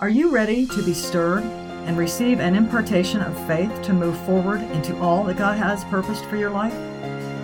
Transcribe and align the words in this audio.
Are 0.00 0.08
you 0.08 0.30
ready 0.30 0.64
to 0.64 0.82
be 0.84 0.94
stirred 0.94 1.42
and 1.42 1.98
receive 1.98 2.38
an 2.38 2.54
impartation 2.54 3.20
of 3.20 3.46
faith 3.48 3.82
to 3.82 3.92
move 3.92 4.16
forward 4.24 4.60
into 4.70 4.96
all 5.00 5.24
that 5.24 5.38
God 5.38 5.58
has 5.58 5.82
purposed 5.86 6.24
for 6.26 6.36
your 6.36 6.50
life? 6.50 6.72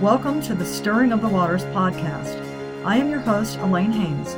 Welcome 0.00 0.40
to 0.42 0.54
the 0.54 0.64
Stirring 0.64 1.10
of 1.10 1.20
the 1.20 1.28
Waters 1.28 1.64
podcast. 1.64 2.40
I 2.84 2.96
am 2.96 3.10
your 3.10 3.18
host, 3.18 3.58
Alane 3.58 3.92
Haynes. 3.92 4.36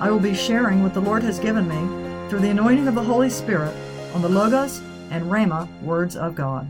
I 0.00 0.12
will 0.12 0.20
be 0.20 0.32
sharing 0.32 0.84
what 0.84 0.94
the 0.94 1.00
Lord 1.00 1.24
has 1.24 1.40
given 1.40 1.66
me 1.66 2.28
through 2.28 2.38
the 2.38 2.50
anointing 2.50 2.86
of 2.86 2.94
the 2.94 3.02
Holy 3.02 3.28
Spirit 3.28 3.74
on 4.14 4.22
the 4.22 4.28
Logos 4.28 4.78
and 5.10 5.24
Rhema 5.24 5.68
words 5.82 6.14
of 6.14 6.36
God. 6.36 6.68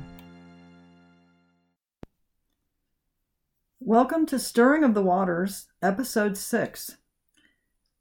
Welcome 3.81 4.25
to 4.25 4.39
Stirring 4.39 4.83
of 4.83 4.95
the 4.95 5.03
Waters, 5.03 5.67
Episode 5.83 6.39
6. 6.39 6.97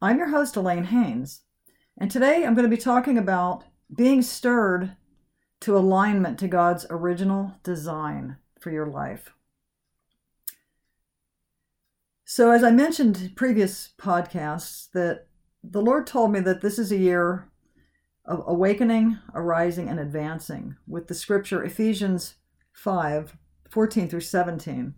I'm 0.01 0.17
your 0.17 0.29
host, 0.29 0.55
Alane 0.55 0.85
Haynes. 0.85 1.41
And 1.97 2.11
today 2.11 2.43
I'm 2.43 2.55
going 2.55 2.69
to 2.69 2.75
be 2.75 2.81
talking 2.81 3.17
about 3.17 3.63
being 3.95 4.21
stirred 4.21 4.95
to 5.61 5.77
alignment 5.77 6.37
to 6.39 6.47
God's 6.47 6.85
original 6.89 7.53
design 7.63 8.37
for 8.59 8.69
your 8.69 8.85
life. 8.85 9.31
So, 12.25 12.51
as 12.51 12.63
I 12.63 12.71
mentioned 12.71 13.17
in 13.17 13.29
previous 13.35 13.93
podcasts, 13.97 14.91
that 14.91 15.27
the 15.63 15.81
Lord 15.81 16.05
told 16.05 16.31
me 16.31 16.39
that 16.41 16.61
this 16.61 16.77
is 16.77 16.91
a 16.91 16.97
year 16.97 17.49
of 18.25 18.43
awakening, 18.45 19.19
arising, 19.33 19.87
and 19.87 19.99
advancing 19.99 20.75
with 20.87 21.07
the 21.07 21.13
scripture 21.13 21.63
Ephesians 21.63 22.35
5 22.73 23.37
14 23.69 24.09
through 24.09 24.21
17. 24.21 24.95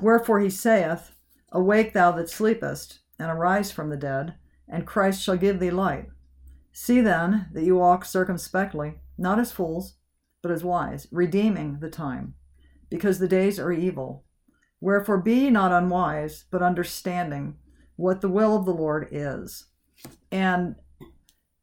Wherefore 0.00 0.40
he 0.40 0.50
saith, 0.50 1.12
Awake 1.52 1.92
thou 1.92 2.10
that 2.12 2.28
sleepest, 2.28 3.00
and 3.18 3.30
arise 3.30 3.70
from 3.70 3.90
the 3.90 3.96
dead, 3.96 4.34
and 4.68 4.86
Christ 4.86 5.22
shall 5.22 5.36
give 5.36 5.60
thee 5.60 5.70
light. 5.70 6.08
See 6.76 7.00
then 7.00 7.46
that 7.52 7.62
you 7.62 7.76
walk 7.76 8.04
circumspectly, 8.04 8.94
not 9.16 9.38
as 9.38 9.52
fools, 9.52 9.94
but 10.42 10.50
as 10.50 10.64
wise, 10.64 11.06
redeeming 11.12 11.78
the 11.78 11.88
time, 11.88 12.34
because 12.90 13.20
the 13.20 13.28
days 13.28 13.60
are 13.60 13.72
evil. 13.72 14.24
Wherefore 14.80 15.18
be 15.18 15.50
not 15.50 15.70
unwise, 15.70 16.46
but 16.50 16.62
understanding 16.62 17.58
what 17.94 18.20
the 18.20 18.28
will 18.28 18.56
of 18.56 18.66
the 18.66 18.74
Lord 18.74 19.06
is. 19.12 19.66
And 20.32 20.74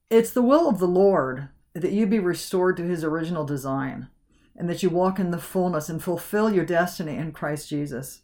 it's 0.10 0.32
the 0.32 0.42
will 0.42 0.70
of 0.70 0.80
the 0.80 0.88
Lord 0.88 1.50
that 1.74 1.92
you 1.92 2.08
be 2.08 2.20
restored 2.20 2.78
to 2.78 2.84
his 2.84 3.04
original 3.04 3.44
design 3.44 4.08
and 4.56 4.70
that 4.70 4.82
you 4.82 4.90
walk 4.90 5.20
in 5.20 5.32
the 5.32 5.38
fullness 5.38 5.90
and 5.90 6.02
fulfill 6.02 6.50
your 6.50 6.66
destiny 6.66 7.18
in 7.18 7.34
Christ 7.34 7.68
Jesus. 7.68 8.22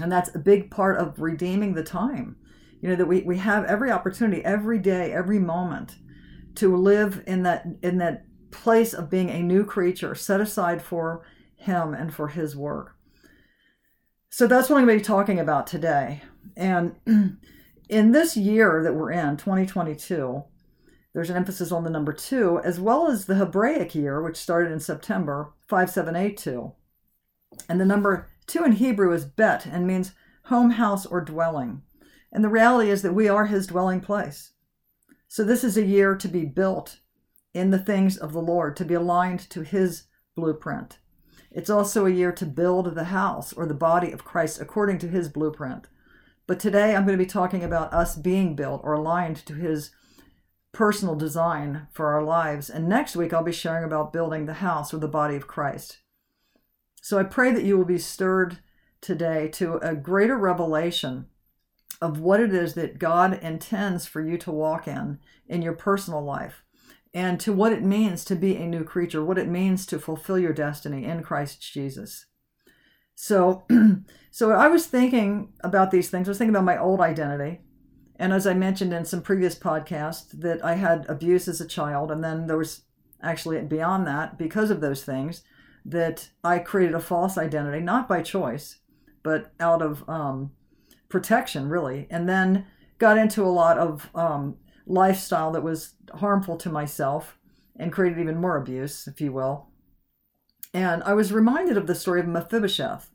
And 0.00 0.10
that's 0.10 0.34
a 0.34 0.40
big 0.40 0.72
part 0.72 0.98
of 0.98 1.20
redeeming 1.20 1.74
the 1.74 1.84
time 1.84 2.36
you 2.80 2.88
know 2.88 2.96
that 2.96 3.06
we, 3.06 3.22
we 3.22 3.38
have 3.38 3.64
every 3.64 3.90
opportunity 3.90 4.44
every 4.44 4.78
day 4.78 5.12
every 5.12 5.38
moment 5.38 5.96
to 6.54 6.76
live 6.76 7.22
in 7.26 7.42
that 7.42 7.66
in 7.82 7.98
that 7.98 8.24
place 8.50 8.92
of 8.92 9.10
being 9.10 9.30
a 9.30 9.42
new 9.42 9.64
creature 9.64 10.14
set 10.14 10.40
aside 10.40 10.82
for 10.82 11.24
him 11.56 11.94
and 11.94 12.12
for 12.12 12.28
his 12.28 12.56
work. 12.56 12.96
So 14.30 14.46
that's 14.46 14.68
what 14.68 14.78
i'm 14.78 14.86
going 14.86 14.98
to 14.98 15.02
be 15.02 15.06
talking 15.06 15.38
about 15.38 15.66
today. 15.66 16.22
And 16.56 16.96
in 17.90 18.12
this 18.12 18.36
year 18.36 18.82
that 18.82 18.94
we're 18.94 19.10
in 19.10 19.36
2022 19.36 20.44
there's 21.12 21.28
an 21.28 21.36
emphasis 21.36 21.72
on 21.72 21.82
the 21.82 21.90
number 21.90 22.12
two 22.12 22.60
as 22.62 22.78
well 22.78 23.08
as 23.08 23.26
the 23.26 23.34
hebraic 23.34 23.96
year 23.96 24.22
which 24.22 24.36
started 24.36 24.70
in 24.70 24.78
september 24.78 25.52
5782 25.66 26.72
and 27.68 27.80
the 27.80 27.84
number 27.84 28.30
two 28.46 28.64
in 28.64 28.72
hebrew 28.72 29.12
is 29.12 29.24
bet 29.24 29.66
and 29.66 29.88
means 29.88 30.12
home 30.44 30.70
house 30.70 31.04
or 31.04 31.20
dwelling 31.20 31.82
and 32.32 32.44
the 32.44 32.48
reality 32.48 32.90
is 32.90 33.02
that 33.02 33.14
we 33.14 33.28
are 33.28 33.46
his 33.46 33.66
dwelling 33.66 34.00
place. 34.00 34.52
So 35.28 35.44
this 35.44 35.64
is 35.64 35.76
a 35.76 35.84
year 35.84 36.16
to 36.16 36.28
be 36.28 36.44
built 36.44 37.00
in 37.52 37.70
the 37.70 37.78
things 37.78 38.16
of 38.16 38.32
the 38.32 38.42
Lord, 38.42 38.76
to 38.76 38.84
be 38.84 38.94
aligned 38.94 39.40
to 39.50 39.62
his 39.62 40.04
blueprint. 40.36 40.98
It's 41.50 41.70
also 41.70 42.06
a 42.06 42.10
year 42.10 42.32
to 42.32 42.46
build 42.46 42.94
the 42.94 43.04
house 43.04 43.52
or 43.52 43.66
the 43.66 43.74
body 43.74 44.12
of 44.12 44.24
Christ 44.24 44.60
according 44.60 44.98
to 44.98 45.08
his 45.08 45.28
blueprint. 45.28 45.88
But 46.46 46.60
today 46.60 46.94
I'm 46.94 47.04
going 47.04 47.18
to 47.18 47.24
be 47.24 47.28
talking 47.28 47.64
about 47.64 47.92
us 47.92 48.16
being 48.16 48.54
built 48.54 48.80
or 48.84 48.92
aligned 48.92 49.44
to 49.46 49.54
his 49.54 49.90
personal 50.72 51.16
design 51.16 51.88
for 51.92 52.12
our 52.12 52.22
lives. 52.22 52.70
And 52.70 52.88
next 52.88 53.16
week 53.16 53.32
I'll 53.32 53.42
be 53.42 53.52
sharing 53.52 53.84
about 53.84 54.12
building 54.12 54.46
the 54.46 54.54
house 54.54 54.94
or 54.94 54.98
the 54.98 55.08
body 55.08 55.34
of 55.34 55.48
Christ. 55.48 55.98
So 57.02 57.18
I 57.18 57.24
pray 57.24 57.50
that 57.52 57.64
you 57.64 57.76
will 57.76 57.84
be 57.84 57.98
stirred 57.98 58.58
today 59.00 59.48
to 59.48 59.78
a 59.78 59.96
greater 59.96 60.36
revelation 60.36 61.26
of 62.00 62.20
what 62.20 62.40
it 62.40 62.54
is 62.54 62.74
that 62.74 62.98
God 62.98 63.38
intends 63.42 64.06
for 64.06 64.20
you 64.20 64.38
to 64.38 64.50
walk 64.50 64.88
in 64.88 65.18
in 65.48 65.62
your 65.62 65.74
personal 65.74 66.22
life 66.22 66.64
and 67.12 67.38
to 67.40 67.52
what 67.52 67.72
it 67.72 67.82
means 67.82 68.24
to 68.24 68.36
be 68.36 68.56
a 68.56 68.66
new 68.66 68.84
creature, 68.84 69.24
what 69.24 69.38
it 69.38 69.48
means 69.48 69.84
to 69.86 69.98
fulfill 69.98 70.38
your 70.38 70.52
destiny 70.52 71.04
in 71.04 71.22
Christ 71.22 71.60
Jesus. 71.60 72.26
So 73.14 73.64
so 74.30 74.52
I 74.52 74.68
was 74.68 74.86
thinking 74.86 75.52
about 75.60 75.90
these 75.90 76.08
things. 76.08 76.28
I 76.28 76.30
was 76.30 76.38
thinking 76.38 76.54
about 76.54 76.64
my 76.64 76.78
old 76.78 77.00
identity. 77.00 77.60
And 78.16 78.32
as 78.32 78.46
I 78.46 78.54
mentioned 78.54 78.92
in 78.92 79.04
some 79.04 79.22
previous 79.22 79.54
podcasts 79.54 80.30
that 80.40 80.64
I 80.64 80.74
had 80.74 81.06
abuse 81.08 81.48
as 81.48 81.60
a 81.60 81.66
child 81.66 82.10
and 82.10 82.22
then 82.22 82.46
there 82.46 82.58
was 82.58 82.82
actually 83.22 83.60
beyond 83.62 84.06
that 84.06 84.38
because 84.38 84.70
of 84.70 84.80
those 84.80 85.04
things 85.04 85.42
that 85.84 86.30
I 86.44 86.58
created 86.58 86.94
a 86.94 87.00
false 87.00 87.36
identity 87.38 87.80
not 87.80 88.08
by 88.08 88.22
choice 88.22 88.78
but 89.22 89.52
out 89.58 89.82
of 89.82 90.06
um, 90.08 90.52
protection, 91.10 91.68
really, 91.68 92.06
and 92.10 92.28
then 92.28 92.66
got 92.98 93.18
into 93.18 93.44
a 93.44 93.48
lot 93.48 93.76
of 93.76 94.08
um, 94.14 94.56
lifestyle 94.86 95.52
that 95.52 95.62
was 95.62 95.94
harmful 96.14 96.56
to 96.56 96.70
myself 96.70 97.38
and 97.76 97.92
created 97.92 98.18
even 98.18 98.40
more 98.40 98.56
abuse, 98.56 99.06
if 99.06 99.20
you 99.20 99.32
will. 99.32 99.68
And 100.72 101.02
I 101.02 101.14
was 101.14 101.32
reminded 101.32 101.76
of 101.76 101.86
the 101.86 101.94
story 101.94 102.20
of 102.20 102.28
Mephibosheth, 102.28 103.10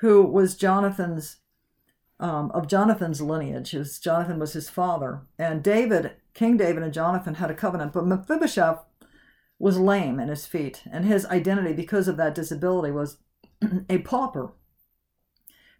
who 0.00 0.22
was 0.22 0.56
Jonathan's 0.56 1.38
um, 2.20 2.52
of 2.52 2.68
Jonathan's 2.68 3.20
lineage. 3.20 3.72
His, 3.72 3.98
Jonathan 3.98 4.38
was 4.38 4.52
his 4.52 4.70
father, 4.70 5.22
and 5.38 5.62
David, 5.62 6.12
King 6.34 6.56
David, 6.56 6.84
and 6.84 6.92
Jonathan 6.92 7.34
had 7.34 7.50
a 7.50 7.54
covenant. 7.54 7.92
But 7.92 8.06
Mephibosheth 8.06 8.78
was 9.58 9.78
lame 9.78 10.20
in 10.20 10.28
his 10.28 10.46
feet, 10.46 10.82
and 10.90 11.04
his 11.04 11.26
identity, 11.26 11.72
because 11.72 12.06
of 12.06 12.16
that 12.18 12.34
disability, 12.34 12.92
was 12.92 13.18
a 13.90 13.98
pauper. 13.98 14.52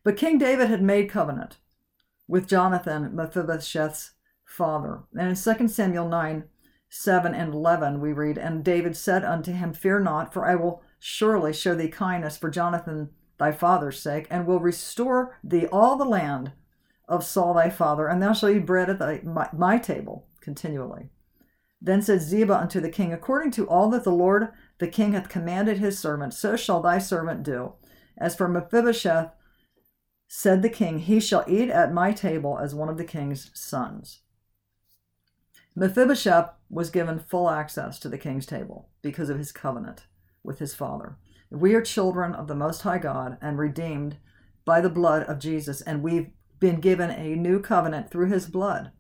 But 0.04 0.16
King 0.16 0.38
David 0.38 0.68
had 0.68 0.82
made 0.82 1.10
covenant 1.10 1.58
with 2.26 2.48
Jonathan, 2.48 3.14
Mephibosheth's 3.14 4.12
father. 4.44 5.04
And 5.14 5.28
in 5.28 5.36
2 5.36 5.68
Samuel 5.68 6.08
9, 6.08 6.44
7 6.88 7.34
and 7.34 7.54
11, 7.54 8.00
we 8.00 8.12
read, 8.12 8.36
And 8.36 8.64
David 8.64 8.96
said 8.96 9.24
unto 9.24 9.52
him, 9.52 9.72
Fear 9.72 10.00
not, 10.00 10.32
for 10.32 10.44
I 10.44 10.56
will 10.56 10.82
surely 10.98 11.52
show 11.52 11.74
thee 11.74 11.88
kindness 11.88 12.36
for 12.36 12.50
Jonathan 12.50 13.10
thy 13.38 13.52
father's 13.52 14.00
sake, 14.00 14.26
and 14.30 14.46
will 14.46 14.60
restore 14.60 15.38
thee 15.42 15.66
all 15.66 15.96
the 15.96 16.04
land 16.04 16.52
of 17.08 17.24
Saul 17.24 17.54
thy 17.54 17.70
father, 17.70 18.08
and 18.08 18.22
thou 18.22 18.32
shalt 18.32 18.52
eat 18.52 18.66
bread 18.66 18.90
at 18.90 18.98
thy, 18.98 19.20
my, 19.24 19.48
my 19.52 19.78
table 19.78 20.26
continually. 20.40 21.10
Then 21.80 22.02
said 22.02 22.22
Ziba 22.22 22.56
unto 22.56 22.80
the 22.80 22.90
king, 22.90 23.12
According 23.12 23.50
to 23.52 23.68
all 23.68 23.90
that 23.90 24.04
the 24.04 24.12
Lord 24.12 24.48
the 24.78 24.86
king 24.86 25.12
hath 25.12 25.28
commanded 25.28 25.78
his 25.78 25.98
servant, 25.98 26.34
so 26.34 26.56
shall 26.56 26.80
thy 26.80 26.98
servant 26.98 27.42
do. 27.42 27.72
As 28.16 28.36
for 28.36 28.48
Mephibosheth, 28.48 29.32
Said 30.34 30.62
the 30.62 30.70
king, 30.70 31.00
He 31.00 31.20
shall 31.20 31.44
eat 31.46 31.68
at 31.68 31.92
my 31.92 32.10
table 32.10 32.58
as 32.58 32.74
one 32.74 32.88
of 32.88 32.96
the 32.96 33.04
king's 33.04 33.50
sons. 33.52 34.20
Mephibosheth 35.76 36.52
was 36.70 36.88
given 36.88 37.18
full 37.18 37.50
access 37.50 37.98
to 37.98 38.08
the 38.08 38.16
king's 38.16 38.46
table 38.46 38.88
because 39.02 39.28
of 39.28 39.36
his 39.36 39.52
covenant 39.52 40.06
with 40.42 40.58
his 40.58 40.74
father. 40.74 41.18
We 41.50 41.74
are 41.74 41.82
children 41.82 42.34
of 42.34 42.48
the 42.48 42.54
Most 42.54 42.80
High 42.80 42.96
God 42.96 43.36
and 43.42 43.58
redeemed 43.58 44.16
by 44.64 44.80
the 44.80 44.88
blood 44.88 45.24
of 45.24 45.38
Jesus, 45.38 45.82
and 45.82 46.02
we've 46.02 46.30
been 46.58 46.80
given 46.80 47.10
a 47.10 47.36
new 47.36 47.60
covenant 47.60 48.10
through 48.10 48.30
his 48.30 48.46
blood. 48.46 48.90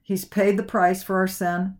He's 0.00 0.24
paid 0.24 0.56
the 0.56 0.62
price 0.62 1.02
for 1.02 1.16
our 1.16 1.26
sin, 1.26 1.76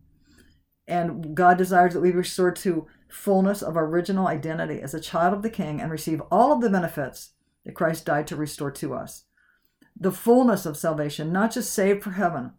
and 0.89 1.37
God 1.37 1.56
desires 1.56 1.94
that 1.94 2.01
we 2.01 2.11
be 2.11 2.17
restored 2.17 2.56
to 2.56 2.89
fullness 3.09 3.62
of 3.62 3.77
original 3.77 4.27
identity 4.27 4.83
as 4.83 4.93
a 4.93 5.01
child 5.01 5.35
of 5.35 5.43
the 5.43 5.51
king 5.51 5.81
and 5.81 5.93
receive 5.93 6.21
all 6.33 6.53
of 6.53 6.61
the 6.61 6.69
benefits 6.69 7.35
that 7.69 7.75
Christ 7.75 8.06
died 8.06 8.26
to 8.29 8.37
restore 8.37 8.70
to 8.70 8.94
us. 8.94 9.25
The 9.94 10.11
fullness 10.11 10.65
of 10.65 10.79
salvation, 10.79 11.35
not 11.35 11.53
just 11.53 11.70
saved 11.70 12.03
for 12.03 12.12
heaven, 12.12 12.53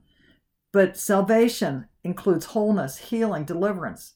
but 0.72 0.98
salvation 0.98 1.88
includes 2.04 2.46
wholeness, 2.46 2.98
healing, 2.98 3.44
deliverance, 3.44 4.14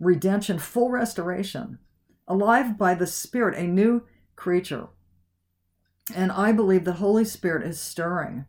redemption, 0.00 0.58
full 0.58 0.90
restoration, 0.90 1.80
alive 2.26 2.78
by 2.78 2.94
the 2.94 3.06
Spirit, 3.06 3.58
a 3.58 3.64
new 3.64 4.04
creature. 4.36 4.88
And 6.14 6.32
I 6.32 6.50
believe 6.50 6.86
the 6.86 6.94
Holy 6.94 7.26
Spirit 7.26 7.66
is 7.66 7.78
stirring 7.78 8.46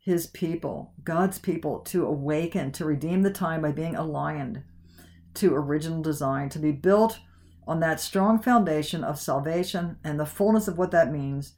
his 0.00 0.26
people, 0.26 0.94
God's 1.04 1.38
people, 1.38 1.78
to 1.80 2.06
awaken, 2.06 2.72
to 2.72 2.84
redeem 2.84 3.22
the 3.22 3.30
time 3.30 3.62
by 3.62 3.70
being 3.70 3.94
aligned 3.94 4.64
to 5.34 5.54
original 5.54 6.02
design, 6.02 6.48
to 6.48 6.58
be 6.58 6.72
built 6.72 7.20
on 7.68 7.80
that 7.80 8.00
strong 8.00 8.40
foundation 8.40 9.04
of 9.04 9.20
salvation 9.20 9.98
and 10.02 10.18
the 10.18 10.24
fullness 10.26 10.66
of 10.66 10.78
what 10.78 10.90
that 10.90 11.12
means, 11.12 11.52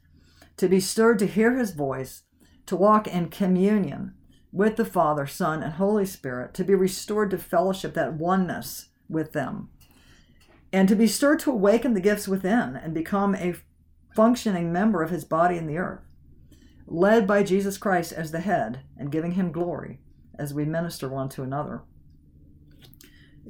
to 0.57 0.67
be 0.67 0.81
stirred 0.81 1.17
to 1.17 1.25
hear 1.25 1.57
his 1.57 1.71
voice, 1.71 2.23
to 2.65 2.75
walk 2.75 3.07
in 3.07 3.29
communion 3.29 4.13
with 4.51 4.75
the 4.75 4.83
Father, 4.83 5.25
Son, 5.25 5.63
and 5.63 5.73
Holy 5.73 6.05
Spirit, 6.05 6.53
to 6.53 6.65
be 6.65 6.75
restored 6.75 7.31
to 7.31 7.37
fellowship, 7.37 7.93
that 7.93 8.13
oneness 8.13 8.89
with 9.07 9.31
them, 9.31 9.69
and 10.73 10.89
to 10.89 10.95
be 10.95 11.07
stirred 11.07 11.39
to 11.39 11.51
awaken 11.51 11.93
the 11.93 12.01
gifts 12.01 12.27
within 12.27 12.75
and 12.75 12.93
become 12.93 13.33
a 13.35 13.55
functioning 14.13 14.73
member 14.73 15.01
of 15.01 15.09
his 15.09 15.23
body 15.23 15.55
in 15.57 15.65
the 15.65 15.77
earth, 15.77 16.01
led 16.85 17.25
by 17.25 17.41
Jesus 17.41 17.77
Christ 17.77 18.11
as 18.11 18.31
the 18.31 18.41
head 18.41 18.81
and 18.97 19.11
giving 19.13 19.31
him 19.31 19.53
glory 19.53 20.01
as 20.37 20.53
we 20.53 20.65
minister 20.65 21.07
one 21.07 21.29
to 21.29 21.43
another. 21.43 21.83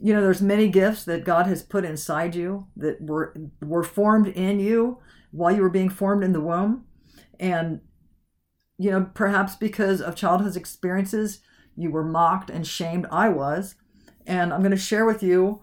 You 0.02 0.14
know, 0.14 0.22
there's 0.22 0.42
many 0.42 0.68
gifts 0.68 1.04
that 1.06 1.24
God 1.24 1.46
has 1.48 1.62
put 1.62 1.86
inside 1.86 2.36
you 2.36 2.68
that 2.76 3.02
were 3.02 3.36
were 3.62 3.84
formed 3.84 4.28
in 4.28 4.60
you 4.60 5.00
while 5.32 5.56
you 5.56 5.62
were 5.62 5.70
being 5.70 5.90
formed 5.90 6.24
in 6.24 6.34
the 6.34 6.42
womb. 6.42 6.86
And 7.40 7.82
you 8.78 8.90
know, 8.90 9.12
perhaps 9.14 9.56
because 9.56 10.02
of 10.02 10.16
childhood 10.16 10.58
experiences, 10.58 11.42
you 11.76 11.92
were 11.92 12.04
mocked 12.04 12.50
and 12.50 12.66
shamed. 12.66 13.06
I 13.12 13.30
was. 13.30 13.76
And 14.26 14.52
I'm 14.52 14.62
going 14.62 14.72
to 14.72 14.78
share 14.78 15.06
with 15.06 15.22
you 15.22 15.62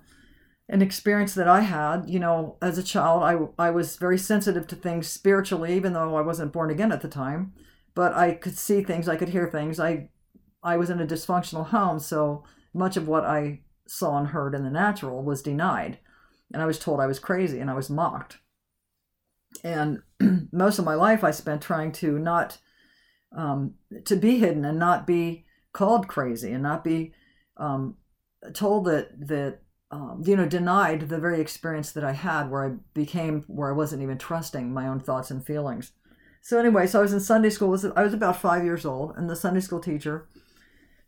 an 0.68 0.82
experience 0.82 1.34
that 1.34 1.48
I 1.48 1.60
had. 1.60 2.08
You 2.08 2.20
know, 2.20 2.58
as 2.62 2.78
a 2.78 2.82
child, 2.82 3.22
I, 3.24 3.66
I 3.66 3.70
was 3.70 3.96
very 3.96 4.18
sensitive 4.18 4.66
to 4.68 4.76
things 4.76 5.08
spiritually, 5.08 5.74
even 5.74 5.94
though 5.94 6.16
I 6.16 6.20
wasn't 6.20 6.52
born 6.52 6.70
again 6.70 6.92
at 6.92 7.00
the 7.00 7.08
time. 7.08 7.54
But 7.94 8.14
I 8.14 8.32
could 8.32 8.56
see 8.56 8.82
things, 8.82 9.08
I 9.08 9.16
could 9.16 9.30
hear 9.30 9.48
things. 9.48 9.80
I, 9.80 10.10
I 10.62 10.76
was 10.76 10.90
in 10.90 11.00
a 11.00 11.06
dysfunctional 11.06 11.66
home, 11.66 11.98
so 11.98 12.44
much 12.72 12.96
of 12.96 13.08
what 13.08 13.24
I 13.24 13.62
saw 13.88 14.18
and 14.18 14.28
heard 14.28 14.54
in 14.54 14.64
the 14.64 14.70
natural 14.70 15.22
was 15.22 15.42
denied. 15.42 15.98
And 16.52 16.62
I 16.62 16.66
was 16.66 16.78
told 16.78 17.00
I 17.00 17.06
was 17.06 17.18
crazy 17.18 17.58
and 17.58 17.70
I 17.70 17.74
was 17.74 17.90
mocked. 17.90 18.38
And 19.64 20.02
most 20.52 20.78
of 20.78 20.84
my 20.84 20.94
life 20.94 21.24
I 21.24 21.30
spent 21.30 21.62
trying 21.62 21.92
to 21.92 22.18
not 22.18 22.58
um, 23.36 23.74
to 24.04 24.16
be 24.16 24.38
hidden 24.38 24.64
and 24.64 24.78
not 24.78 25.06
be 25.06 25.44
called 25.72 26.08
crazy 26.08 26.52
and 26.52 26.62
not 26.62 26.84
be 26.84 27.12
um, 27.56 27.96
told 28.54 28.86
that 28.86 29.28
that 29.28 29.60
um, 29.90 30.22
you 30.24 30.36
know 30.36 30.46
denied 30.46 31.08
the 31.08 31.18
very 31.18 31.40
experience 31.40 31.92
that 31.92 32.04
I 32.04 32.12
had 32.12 32.50
where 32.50 32.66
I 32.66 32.76
became 32.94 33.44
where 33.46 33.70
I 33.70 33.76
wasn't 33.76 34.02
even 34.02 34.18
trusting 34.18 34.72
my 34.72 34.86
own 34.86 35.00
thoughts 35.00 35.30
and 35.30 35.44
feelings. 35.44 35.92
So 36.40 36.58
anyway, 36.58 36.86
so 36.86 37.00
I 37.00 37.02
was 37.02 37.12
in 37.12 37.20
Sunday 37.20 37.50
school. 37.50 37.76
I 37.96 38.02
was 38.02 38.14
about 38.14 38.40
five 38.40 38.64
years 38.64 38.86
old, 38.86 39.14
and 39.16 39.28
the 39.28 39.36
Sunday 39.36 39.60
school 39.60 39.80
teacher 39.80 40.28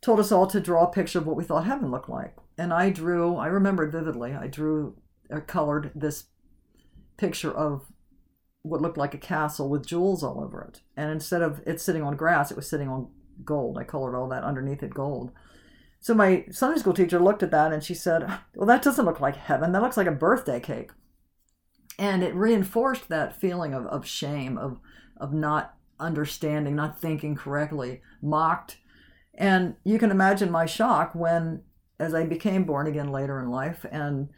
told 0.00 0.20
us 0.20 0.32
all 0.32 0.47
to 0.47 0.61
draw 0.61 0.85
a 0.85 0.93
picture 0.93 1.19
of 1.19 1.26
what 1.26 1.37
we 1.37 1.44
thought 1.44 1.67
heaven 1.67 1.91
looked 1.91 2.08
like. 2.08 2.37
And 2.56 2.73
I 2.73 2.91
drew. 2.91 3.37
I 3.37 3.47
remember 3.47 3.88
vividly. 3.88 4.35
I 4.35 4.47
drew, 4.47 4.97
or 5.29 5.41
colored 5.41 5.91
this 5.94 6.26
picture 7.17 7.52
of 7.52 7.87
what 8.62 8.81
looked 8.81 8.99
like 8.99 9.14
a 9.14 9.19
castle 9.19 9.69
with 9.69 9.87
jewels 9.87 10.23
all 10.23 10.41
over 10.43 10.62
it. 10.62 10.81
And 10.97 11.11
instead 11.11 11.43
of 11.43 11.62
it 11.67 11.81
sitting 11.81 12.02
on 12.02 12.17
grass, 12.17 12.50
it 12.50 12.56
was 12.56 12.69
sitting 12.69 12.88
on 12.88 13.08
gold. 13.44 13.79
I 13.79 13.85
colored 13.85 14.17
all 14.17 14.29
that 14.29 14.44
underneath 14.44 14.82
it 14.82 14.94
gold. 14.94 15.32
So 16.00 16.14
my 16.14 16.46
Sunday 16.50 16.79
school 16.81 16.94
teacher 16.94 17.19
looked 17.19 17.43
at 17.43 17.50
that 17.50 17.73
and 17.73 17.85
she 17.85 17.94
said, 17.94 18.26
Well, 18.55 18.67
that 18.67 18.82
doesn't 18.82 19.05
look 19.05 19.20
like 19.20 19.37
heaven. 19.37 19.73
That 19.73 19.82
looks 19.82 19.96
like 19.96 20.06
a 20.06 20.12
birthday 20.12 20.61
cake. 20.61 20.91
And 21.99 22.23
it 22.23 22.35
reinforced 22.35 23.08
that 23.08 23.38
feeling 23.38 23.75
of, 23.75 23.87
of 23.87 24.06
shame, 24.06 24.56
of, 24.56 24.81
of 25.19 25.35
not 25.35 25.75
understanding, 25.99 26.75
not 26.75 26.99
thinking 26.99 27.35
correctly, 27.35 28.00
mocked. 28.23 28.79
And 29.35 29.77
you 29.85 29.99
can 29.99 30.11
imagine 30.11 30.50
my 30.50 30.67
shock 30.67 31.15
when, 31.15 31.62
as 31.99 32.15
I 32.15 32.25
became 32.25 32.65
born 32.65 32.87
again 32.87 33.11
later 33.11 33.41
in 33.41 33.50
life 33.50 33.87
and 33.91 34.29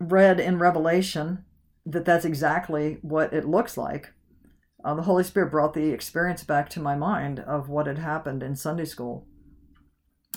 read 0.00 0.40
in 0.40 0.58
Revelation 0.58 1.44
that 1.86 2.04
that's 2.04 2.24
exactly 2.24 2.98
what 3.02 3.32
it 3.32 3.46
looks 3.46 3.76
like. 3.76 4.12
Uh, 4.84 4.94
the 4.94 5.02
Holy 5.02 5.24
Spirit 5.24 5.50
brought 5.50 5.74
the 5.74 5.90
experience 5.90 6.44
back 6.44 6.68
to 6.70 6.80
my 6.80 6.94
mind 6.94 7.40
of 7.40 7.68
what 7.68 7.86
had 7.86 7.98
happened 7.98 8.42
in 8.42 8.56
Sunday 8.56 8.84
school 8.84 9.26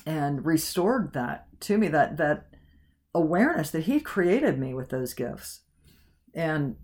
and 0.06 0.46
restored 0.46 1.14
that 1.14 1.48
to 1.60 1.78
me 1.78 1.90
that 1.90 2.18
that 2.18 2.48
awareness 3.14 3.72
that 3.72 3.84
he 3.84 4.00
created 4.00 4.58
me 4.58 4.74
with 4.74 4.90
those 4.90 5.14
gifts 5.14 5.62
and 6.34 6.76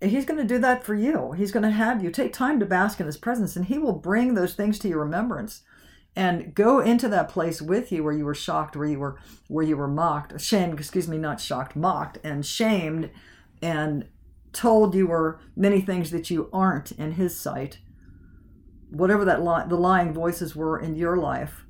he's 0.00 0.26
going 0.26 0.38
to 0.38 0.44
do 0.44 0.58
that 0.58 0.84
for 0.84 0.94
you 0.94 1.32
he's 1.32 1.52
going 1.52 1.62
to 1.62 1.70
have 1.70 2.02
you 2.02 2.10
take 2.10 2.32
time 2.32 2.60
to 2.60 2.66
bask 2.66 3.00
in 3.00 3.06
his 3.06 3.16
presence 3.16 3.56
and 3.56 3.66
he 3.66 3.78
will 3.78 3.92
bring 3.94 4.34
those 4.34 4.54
things 4.54 4.78
to 4.78 4.88
your 4.88 4.98
remembrance 4.98 5.62
and 6.16 6.54
go 6.54 6.80
into 6.80 7.08
that 7.08 7.28
place 7.28 7.60
with 7.60 7.92
you 7.92 8.02
where 8.02 8.14
you 8.14 8.24
were 8.24 8.34
shocked 8.34 8.74
where 8.74 8.88
you 8.88 8.98
were 8.98 9.18
where 9.48 9.64
you 9.64 9.76
were 9.76 9.86
mocked 9.88 10.40
shamed 10.40 10.78
excuse 10.78 11.06
me 11.06 11.18
not 11.18 11.40
shocked 11.40 11.76
mocked 11.76 12.18
and 12.24 12.44
shamed 12.46 13.10
and 13.62 14.06
told 14.56 14.94
you 14.94 15.06
were 15.06 15.38
many 15.54 15.80
things 15.82 16.10
that 16.10 16.30
you 16.30 16.48
aren't 16.52 16.90
in 16.92 17.12
his 17.12 17.38
sight, 17.38 17.78
whatever 18.90 19.24
that 19.24 19.44
li- 19.44 19.68
the 19.68 19.76
lying 19.76 20.14
voices 20.14 20.56
were 20.56 20.78
in 20.78 20.94
your 20.94 21.18
life, 21.18 21.66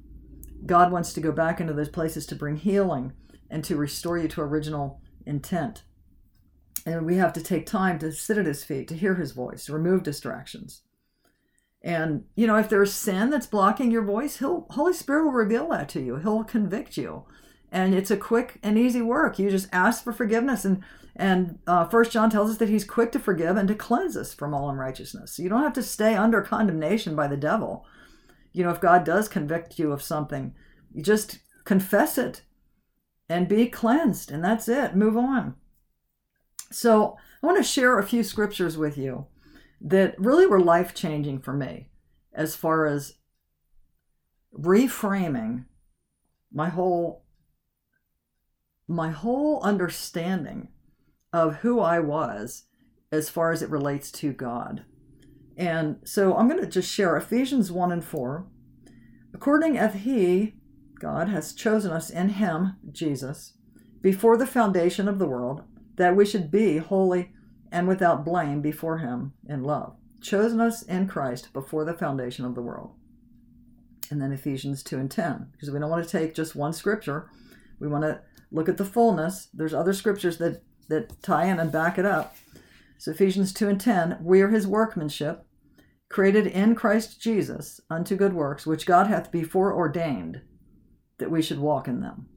God 0.64 0.92
wants 0.92 1.12
to 1.12 1.20
go 1.20 1.32
back 1.32 1.60
into 1.60 1.72
those 1.72 1.88
places 1.88 2.26
to 2.26 2.36
bring 2.36 2.56
healing 2.56 3.12
and 3.50 3.64
to 3.64 3.76
restore 3.76 4.16
you 4.16 4.28
to 4.28 4.40
original 4.40 5.00
intent. 5.26 5.82
And 6.86 7.04
we 7.04 7.16
have 7.16 7.32
to 7.32 7.42
take 7.42 7.66
time 7.66 7.98
to 7.98 8.12
sit 8.12 8.38
at 8.38 8.46
his 8.46 8.62
feet, 8.62 8.86
to 8.88 8.96
hear 8.96 9.16
his 9.16 9.32
voice, 9.32 9.68
remove 9.68 10.04
distractions. 10.04 10.82
And 11.86 12.24
you 12.34 12.48
know, 12.48 12.56
if 12.56 12.68
there's 12.68 12.92
sin 12.92 13.30
that's 13.30 13.46
blocking 13.46 13.92
your 13.92 14.02
voice, 14.02 14.38
he'll 14.38 14.66
Holy 14.70 14.92
Spirit 14.92 15.24
will 15.24 15.30
reveal 15.30 15.68
that 15.68 15.88
to 15.90 16.02
you. 16.02 16.16
He'll 16.16 16.42
convict 16.42 16.96
you. 16.96 17.22
And 17.70 17.94
it's 17.94 18.10
a 18.10 18.16
quick 18.16 18.58
and 18.60 18.76
easy 18.76 19.00
work. 19.00 19.38
You 19.38 19.48
just 19.50 19.68
ask 19.72 20.02
for 20.02 20.12
forgiveness 20.12 20.64
and 20.64 20.82
and 21.14 21.60
uh, 21.64 21.86
First 21.86 22.10
John 22.10 22.28
tells 22.28 22.50
us 22.50 22.56
that 22.56 22.68
he's 22.68 22.84
quick 22.84 23.12
to 23.12 23.20
forgive 23.20 23.56
and 23.56 23.68
to 23.68 23.74
cleanse 23.76 24.16
us 24.16 24.34
from 24.34 24.52
all 24.52 24.68
unrighteousness. 24.68 25.36
So 25.36 25.44
You 25.44 25.48
don't 25.48 25.62
have 25.62 25.74
to 25.74 25.82
stay 25.82 26.16
under 26.16 26.42
condemnation 26.42 27.14
by 27.14 27.28
the 27.28 27.36
devil. 27.36 27.86
You 28.52 28.64
know, 28.64 28.70
if 28.70 28.80
God 28.80 29.04
does 29.04 29.28
convict 29.28 29.78
you 29.78 29.92
of 29.92 30.02
something, 30.02 30.54
you 30.92 31.04
just 31.04 31.38
confess 31.64 32.18
it 32.18 32.42
and 33.28 33.46
be 33.46 33.68
cleansed, 33.68 34.32
and 34.32 34.42
that's 34.44 34.68
it. 34.68 34.96
Move 34.96 35.16
on. 35.16 35.54
So, 36.72 37.16
I 37.42 37.46
want 37.46 37.58
to 37.58 37.62
share 37.62 37.98
a 37.98 38.06
few 38.06 38.22
scriptures 38.24 38.76
with 38.76 38.98
you 38.98 39.26
that 39.80 40.18
really 40.18 40.46
were 40.46 40.60
life 40.60 40.94
changing 40.94 41.40
for 41.40 41.52
me 41.52 41.88
as 42.32 42.56
far 42.56 42.86
as 42.86 43.14
reframing 44.54 45.64
my 46.52 46.68
whole 46.68 47.24
my 48.88 49.10
whole 49.10 49.60
understanding 49.62 50.68
of 51.32 51.56
who 51.56 51.80
I 51.80 51.98
was 51.98 52.66
as 53.10 53.28
far 53.28 53.50
as 53.50 53.60
it 53.60 53.70
relates 53.70 54.12
to 54.12 54.32
God. 54.32 54.84
And 55.56 55.98
so 56.04 56.36
I'm 56.36 56.48
going 56.48 56.60
to 56.60 56.68
just 56.68 56.92
share 56.92 57.16
Ephesians 57.16 57.72
1 57.72 57.90
and 57.90 58.04
4. 58.04 58.46
According 59.34 59.76
as 59.76 59.94
He, 59.94 60.54
God, 61.00 61.28
has 61.28 61.52
chosen 61.52 61.90
us 61.90 62.10
in 62.10 62.30
Him, 62.30 62.76
Jesus, 62.92 63.54
before 64.00 64.36
the 64.36 64.46
foundation 64.46 65.08
of 65.08 65.18
the 65.18 65.26
world, 65.26 65.62
that 65.96 66.14
we 66.14 66.24
should 66.24 66.50
be 66.50 66.78
holy 66.78 67.32
and 67.70 67.88
without 67.88 68.24
blame 68.24 68.60
before 68.60 68.98
Him 68.98 69.32
in 69.48 69.62
love. 69.62 69.96
Chosen 70.20 70.60
us 70.60 70.82
in 70.82 71.08
Christ 71.08 71.52
before 71.52 71.84
the 71.84 71.94
foundation 71.94 72.44
of 72.44 72.54
the 72.54 72.62
world. 72.62 72.92
And 74.10 74.20
then 74.20 74.32
Ephesians 74.32 74.82
2 74.82 74.98
and 74.98 75.10
10, 75.10 75.48
because 75.52 75.70
we 75.70 75.78
don't 75.78 75.90
want 75.90 76.04
to 76.04 76.10
take 76.10 76.34
just 76.34 76.54
one 76.54 76.72
scripture. 76.72 77.28
We 77.80 77.88
want 77.88 78.04
to 78.04 78.20
look 78.50 78.68
at 78.68 78.76
the 78.76 78.84
fullness. 78.84 79.48
There's 79.52 79.74
other 79.74 79.92
scriptures 79.92 80.38
that 80.38 80.62
that 80.88 81.22
tie 81.22 81.46
in 81.46 81.58
and 81.58 81.72
back 81.72 81.98
it 81.98 82.06
up. 82.06 82.36
So 82.98 83.10
Ephesians 83.10 83.52
2 83.52 83.68
and 83.68 83.80
10, 83.80 84.18
we 84.22 84.40
are 84.40 84.48
his 84.48 84.66
workmanship, 84.66 85.44
created 86.08 86.46
in 86.46 86.74
Christ 86.74 87.20
Jesus 87.20 87.80
unto 87.90 88.16
good 88.16 88.32
works, 88.32 88.66
which 88.66 88.86
God 88.86 89.08
hath 89.08 89.30
before 89.30 89.74
ordained 89.74 90.42
that 91.18 91.30
we 91.30 91.42
should 91.42 91.58
walk 91.58 91.88
in 91.88 92.00
them. 92.00 92.28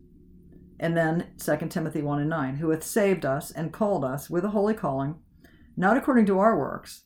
And 0.79 0.95
then 0.95 1.27
2 1.37 1.67
Timothy 1.67 2.01
1 2.01 2.19
and 2.19 2.29
9, 2.29 2.55
who 2.55 2.69
hath 2.69 2.83
saved 2.83 3.25
us 3.25 3.51
and 3.51 3.73
called 3.73 4.05
us 4.05 4.29
with 4.29 4.45
a 4.45 4.49
holy 4.49 4.73
calling, 4.73 5.15
not 5.75 5.97
according 5.97 6.25
to 6.27 6.39
our 6.39 6.57
works, 6.57 7.03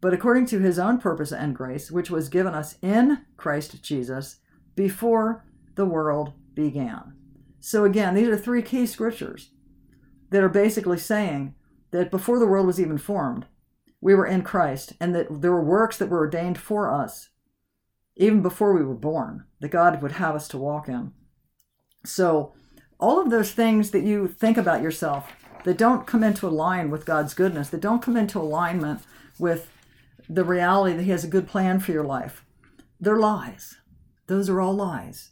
but 0.00 0.14
according 0.14 0.46
to 0.46 0.60
his 0.60 0.78
own 0.78 0.98
purpose 0.98 1.32
and 1.32 1.54
grace, 1.54 1.90
which 1.90 2.10
was 2.10 2.28
given 2.28 2.54
us 2.54 2.76
in 2.82 3.24
Christ 3.36 3.82
Jesus 3.82 4.36
before 4.74 5.44
the 5.74 5.86
world 5.86 6.32
began. 6.54 7.14
So 7.60 7.84
again, 7.84 8.14
these 8.14 8.28
are 8.28 8.36
three 8.36 8.62
key 8.62 8.86
scriptures 8.86 9.50
that 10.30 10.42
are 10.42 10.48
basically 10.48 10.98
saying 10.98 11.54
that 11.90 12.10
before 12.10 12.38
the 12.38 12.46
world 12.46 12.66
was 12.66 12.80
even 12.80 12.98
formed, 12.98 13.46
we 14.00 14.14
were 14.14 14.26
in 14.26 14.42
Christ 14.42 14.92
and 15.00 15.14
that 15.14 15.40
there 15.40 15.52
were 15.52 15.64
works 15.64 15.96
that 15.98 16.08
were 16.08 16.18
ordained 16.18 16.58
for 16.58 16.92
us 16.92 17.30
even 18.16 18.42
before 18.42 18.74
we 18.74 18.84
were 18.84 18.94
born 18.94 19.44
that 19.60 19.70
God 19.70 20.02
would 20.02 20.12
have 20.12 20.34
us 20.34 20.48
to 20.48 20.58
walk 20.58 20.88
in. 20.88 21.12
So, 22.04 22.52
all 22.98 23.20
of 23.20 23.30
those 23.30 23.52
things 23.52 23.90
that 23.90 24.02
you 24.02 24.28
think 24.28 24.56
about 24.56 24.82
yourself 24.82 25.32
that 25.64 25.78
don't 25.78 26.06
come 26.06 26.24
into 26.24 26.48
line 26.48 26.90
with 26.90 27.06
God's 27.06 27.34
goodness, 27.34 27.68
that 27.70 27.80
don't 27.80 28.02
come 28.02 28.16
into 28.16 28.38
alignment 28.38 29.02
with 29.38 29.70
the 30.28 30.44
reality 30.44 30.96
that 30.96 31.04
He 31.04 31.10
has 31.10 31.24
a 31.24 31.28
good 31.28 31.48
plan 31.48 31.80
for 31.80 31.92
your 31.92 32.04
life, 32.04 32.44
they're 33.00 33.18
lies. 33.18 33.76
Those 34.26 34.48
are 34.48 34.60
all 34.60 34.74
lies. 34.74 35.30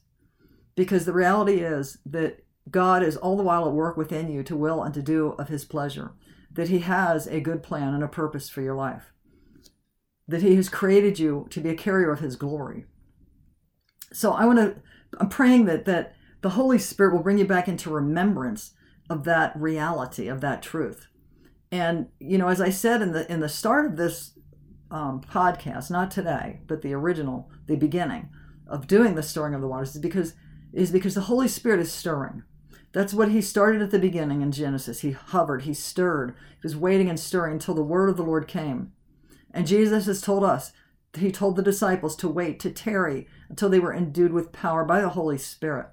Because 0.74 1.04
the 1.04 1.12
reality 1.12 1.60
is 1.60 1.98
that 2.06 2.44
God 2.70 3.02
is 3.02 3.16
all 3.16 3.36
the 3.36 3.42
while 3.42 3.66
at 3.66 3.72
work 3.72 3.96
within 3.96 4.30
you 4.30 4.42
to 4.42 4.56
will 4.56 4.82
and 4.82 4.92
to 4.94 5.02
do 5.02 5.28
of 5.38 5.48
his 5.48 5.64
pleasure, 5.64 6.12
that 6.50 6.68
he 6.68 6.80
has 6.80 7.26
a 7.26 7.40
good 7.40 7.62
plan 7.62 7.94
and 7.94 8.02
a 8.02 8.08
purpose 8.08 8.48
for 8.48 8.62
your 8.62 8.74
life, 8.74 9.12
that 10.26 10.42
he 10.42 10.56
has 10.56 10.68
created 10.68 11.18
you 11.18 11.46
to 11.50 11.60
be 11.60 11.70
a 11.70 11.74
carrier 11.74 12.10
of 12.10 12.20
his 12.20 12.36
glory. 12.36 12.86
So 14.12 14.32
I 14.32 14.46
want 14.46 14.58
to, 14.58 14.76
I'm 15.18 15.28
praying 15.28 15.66
that, 15.66 15.84
that 15.84 16.14
the 16.46 16.50
Holy 16.50 16.78
Spirit 16.78 17.12
will 17.12 17.24
bring 17.24 17.38
you 17.38 17.44
back 17.44 17.66
into 17.66 17.90
remembrance 17.90 18.70
of 19.10 19.24
that 19.24 19.52
reality, 19.56 20.28
of 20.28 20.40
that 20.42 20.62
truth. 20.62 21.08
And, 21.72 22.06
you 22.20 22.38
know, 22.38 22.46
as 22.46 22.60
I 22.60 22.70
said 22.70 23.02
in 23.02 23.10
the, 23.10 23.28
in 23.28 23.40
the 23.40 23.48
start 23.48 23.84
of 23.84 23.96
this 23.96 24.38
um, 24.92 25.22
podcast, 25.22 25.90
not 25.90 26.08
today, 26.08 26.60
but 26.68 26.82
the 26.82 26.94
original, 26.94 27.50
the 27.66 27.74
beginning 27.74 28.28
of 28.68 28.86
doing 28.86 29.16
the 29.16 29.24
stirring 29.24 29.54
of 29.54 29.60
the 29.60 29.66
waters 29.66 29.96
is 29.96 30.00
because, 30.00 30.34
is 30.72 30.92
because 30.92 31.16
the 31.16 31.22
Holy 31.22 31.48
Spirit 31.48 31.80
is 31.80 31.90
stirring. 31.90 32.44
That's 32.92 33.12
what 33.12 33.32
he 33.32 33.42
started 33.42 33.82
at 33.82 33.90
the 33.90 33.98
beginning 33.98 34.40
in 34.40 34.52
Genesis. 34.52 35.00
He 35.00 35.10
hovered, 35.10 35.62
he 35.62 35.74
stirred, 35.74 36.36
he 36.50 36.60
was 36.62 36.76
waiting 36.76 37.10
and 37.10 37.18
stirring 37.18 37.54
until 37.54 37.74
the 37.74 37.82
word 37.82 38.08
of 38.08 38.16
the 38.16 38.22
Lord 38.22 38.46
came. 38.46 38.92
And 39.52 39.66
Jesus 39.66 40.06
has 40.06 40.20
told 40.20 40.44
us, 40.44 40.70
he 41.18 41.32
told 41.32 41.56
the 41.56 41.62
disciples 41.64 42.14
to 42.14 42.28
wait, 42.28 42.60
to 42.60 42.70
tarry 42.70 43.26
until 43.48 43.68
they 43.68 43.80
were 43.80 43.92
endued 43.92 44.32
with 44.32 44.52
power 44.52 44.84
by 44.84 45.00
the 45.00 45.08
Holy 45.08 45.38
Spirit. 45.38 45.88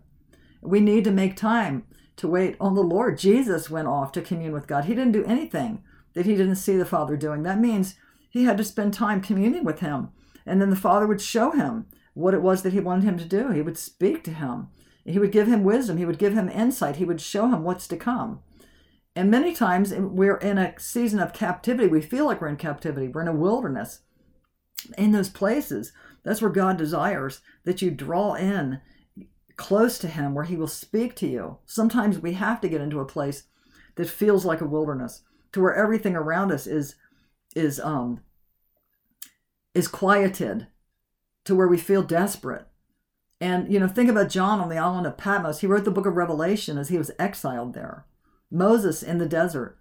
We 0.64 0.80
need 0.80 1.04
to 1.04 1.12
make 1.12 1.36
time 1.36 1.86
to 2.18 2.28
wait 2.28 2.56
on 2.60 2.76
the 2.76 2.82
Lord. 2.82 3.18
Jesus 3.18 3.70
went 3.70 3.88
off 3.88 4.12
to 4.14 4.22
commune 4.22 4.54
with 4.54 4.68
God. 4.68 4.86
He 4.86 4.96
didn't 4.96 5.14
do 5.14 5.26
anything 5.26 5.84
that 6.14 6.26
he 6.26 6.36
didn't 6.36 6.56
see 6.56 6.78
the 6.78 6.86
Father 6.86 7.18
doing. 7.18 7.44
That 7.44 7.60
means 7.60 7.96
he 8.30 8.46
had 8.46 8.58
to 8.58 8.64
spend 8.64 8.94
time 8.94 9.22
communing 9.22 9.64
with 9.64 9.80
him. 9.80 10.10
And 10.46 10.62
then 10.62 10.70
the 10.70 10.76
Father 10.76 11.08
would 11.08 11.22
show 11.22 11.52
him 11.52 11.88
what 12.14 12.34
it 12.34 12.42
was 12.42 12.62
that 12.62 12.74
he 12.74 12.80
wanted 12.80 13.06
him 13.06 13.18
to 13.18 13.26
do. 13.26 13.50
He 13.50 13.62
would 13.62 13.78
speak 13.78 14.24
to 14.24 14.32
him. 14.32 14.68
He 15.06 15.20
would 15.20 15.32
give 15.32 15.48
him 15.48 15.64
wisdom. 15.64 15.98
He 15.98 16.06
would 16.06 16.20
give 16.20 16.34
him 16.34 16.50
insight. 16.50 16.98
He 16.98 17.06
would 17.06 17.22
show 17.22 17.48
him 17.48 17.64
what's 17.64 17.88
to 17.88 17.98
come. 17.98 18.42
And 19.16 19.30
many 19.30 19.54
times 19.54 19.92
eh, 19.92 20.00
we're 20.00 20.38
in 20.38 20.58
a 20.58 20.80
season 20.80 21.20
of 21.20 21.34
captivity. 21.34 21.88
We 21.88 22.02
feel 22.02 22.26
like 22.26 22.42
we're 22.42 22.48
in 22.48 22.58
captivity. 22.58 23.08
We're 23.08 23.22
in 23.22 23.28
a 23.28 23.34
wilderness. 23.34 24.00
In 24.98 25.12
those 25.12 25.30
places, 25.30 25.94
that's 26.24 26.42
where 26.42 26.52
God 26.52 26.78
desires 26.78 27.42
that 27.64 27.82
you 27.82 27.92
draw 27.92 28.34
in 28.34 28.82
close 29.58 29.98
to 30.00 30.08
Him, 30.08 30.34
where 30.34 30.46
He 30.46 30.56
will 30.56 30.68
speak 30.68 31.16
to 31.18 31.28
you. 31.28 31.58
Sometimes 31.66 32.20
we 32.20 32.34
have 32.34 32.62
to 32.62 32.70
get 32.70 32.82
into 32.82 33.00
a 33.00 33.06
place 33.06 33.44
that 33.96 34.10
feels 34.10 34.46
like 34.46 34.62
a 34.62 34.66
wilderness, 34.68 35.22
to 35.52 35.62
where 35.62 35.76
everything 35.76 36.16
around 36.16 36.52
us 36.52 36.68
is 36.68 36.96
is 37.56 37.80
um 37.80 38.22
is 39.74 39.88
quieted, 39.88 40.68
to 41.46 41.56
where 41.56 41.68
we 41.68 41.78
feel 41.78 42.04
desperate 42.04 42.68
and, 43.44 43.70
you 43.70 43.78
know, 43.78 43.90
think 43.90 44.10
about 44.10 44.30
John 44.30 44.62
on 44.62 44.70
the 44.70 44.78
island 44.78 45.06
of 45.06 45.18
Patmos. 45.18 45.60
He 45.60 45.68
wrote 45.68 45.84
the 45.84 45.92
book 45.92 46.06
of 46.06 46.16
Revelation 46.16 46.78
as 46.78 46.88
he 46.88 46.98
was 46.98 47.12
exiled 47.20 47.74
there. 47.74 48.06
Moses 48.50 49.04
in 49.04 49.18
the 49.18 49.26
desert. 49.26 49.78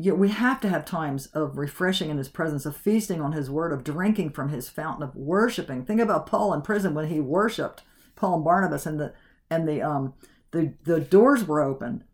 Yet 0.00 0.18
we 0.18 0.30
have 0.30 0.60
to 0.62 0.68
have 0.68 0.84
times 0.84 1.26
of 1.26 1.58
refreshing 1.58 2.10
in 2.10 2.18
his 2.18 2.28
presence, 2.28 2.66
of 2.66 2.76
feasting 2.76 3.20
on 3.20 3.34
his 3.34 3.48
word, 3.48 3.72
of 3.72 3.84
drinking 3.84 4.30
from 4.30 4.48
his 4.48 4.68
fountain, 4.68 5.04
of 5.04 5.14
worshiping. 5.14 5.84
Think 5.84 6.00
about 6.00 6.26
Paul 6.26 6.52
in 6.52 6.62
prison 6.62 6.92
when 6.92 7.06
he 7.06 7.20
worshiped 7.20 7.82
Paul 8.22 8.36
and 8.36 8.44
Barnabas 8.44 8.86
and 8.86 9.00
the 9.00 9.12
and 9.50 9.68
the 9.68 9.82
um 9.82 10.14
the, 10.52 10.74
the 10.84 11.00
doors 11.00 11.44
were 11.44 11.60
open. 11.60 12.04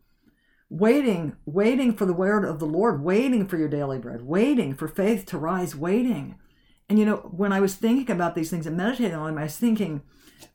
Waiting, 0.71 1.35
waiting 1.45 1.93
for 1.93 2.05
the 2.05 2.13
word 2.13 2.43
of 2.43 2.59
the 2.59 2.65
Lord, 2.65 3.03
waiting 3.03 3.47
for 3.47 3.57
your 3.57 3.67
daily 3.67 3.99
bread, 3.99 4.23
waiting 4.23 4.73
for 4.73 4.87
faith 4.87 5.25
to 5.27 5.37
rise, 5.37 5.75
waiting. 5.75 6.39
And 6.87 6.97
you 6.97 7.05
know, 7.05 7.17
when 7.31 7.53
I 7.53 7.59
was 7.59 7.75
thinking 7.75 8.15
about 8.15 8.33
these 8.33 8.49
things 8.49 8.65
and 8.65 8.75
meditating 8.75 9.13
on 9.13 9.27
them, 9.27 9.37
I 9.37 9.43
was 9.43 9.57
thinking, 9.57 10.01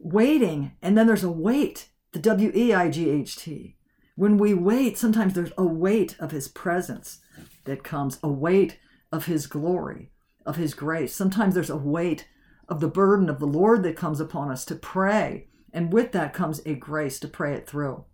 waiting, 0.01 0.73
and 0.83 0.99
then 0.99 1.07
there's 1.07 1.25
a 1.25 1.31
wait, 1.31 1.89
the 2.13 2.19
W 2.19 2.51
E 2.53 2.75
I 2.75 2.91
G 2.91 3.11
H 3.11 3.37
T. 3.37 3.77
When 4.17 4.39
we 4.39 4.55
wait, 4.55 4.99
sometimes 4.99 5.35
there's 5.35 5.53
a 5.57 5.65
weight 5.65 6.17
of 6.19 6.33
His 6.33 6.49
presence 6.49 7.21
that 7.65 7.85
comes, 7.85 8.19
a 8.25 8.29
weight 8.29 8.79
of 9.13 9.27
His 9.27 9.47
glory, 9.47 10.11
of 10.45 10.57
His 10.57 10.75
grace. 10.75 11.15
Sometimes 11.15 11.55
there's 11.55 11.71
a 11.71 11.77
weight 11.77 12.27
of 12.69 12.81
the 12.81 12.89
burden 12.89 13.29
of 13.29 13.39
the 13.39 13.47
Lord 13.47 13.83
that 13.83 13.97
comes 13.97 14.21
upon 14.21 14.51
us 14.51 14.65
to 14.67 14.75
pray, 14.75 15.49
and 15.73 15.93
with 15.93 16.13
that 16.13 16.33
comes 16.33 16.61
a 16.65 16.75
grace 16.75 17.19
to 17.21 17.29
pray 17.29 17.55
it 17.55 17.67
through. 17.67 18.05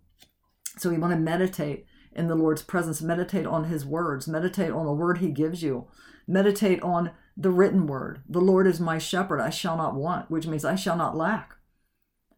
So 0.77 0.89
we 0.89 0.97
want 0.97 1.13
to 1.13 1.19
meditate 1.19 1.85
in 2.13 2.27
the 2.27 2.35
Lord's 2.35 2.61
presence, 2.61 3.01
meditate 3.01 3.45
on 3.45 3.65
His 3.65 3.85
words, 3.85 4.27
meditate 4.27 4.71
on 4.71 4.85
the 4.85 4.93
word 4.93 5.19
He 5.19 5.29
gives 5.29 5.63
you, 5.63 5.87
meditate 6.27 6.81
on 6.81 7.11
the 7.37 7.51
written 7.51 7.87
word. 7.87 8.23
The 8.27 8.41
Lord 8.41 8.67
is 8.67 8.79
my 8.79 8.97
shepherd, 8.97 9.39
I 9.39 9.49
shall 9.49 9.77
not 9.77 9.95
want, 9.95 10.29
which 10.29 10.47
means 10.47 10.65
I 10.65 10.75
shall 10.75 10.97
not 10.97 11.15
lack. 11.15 11.55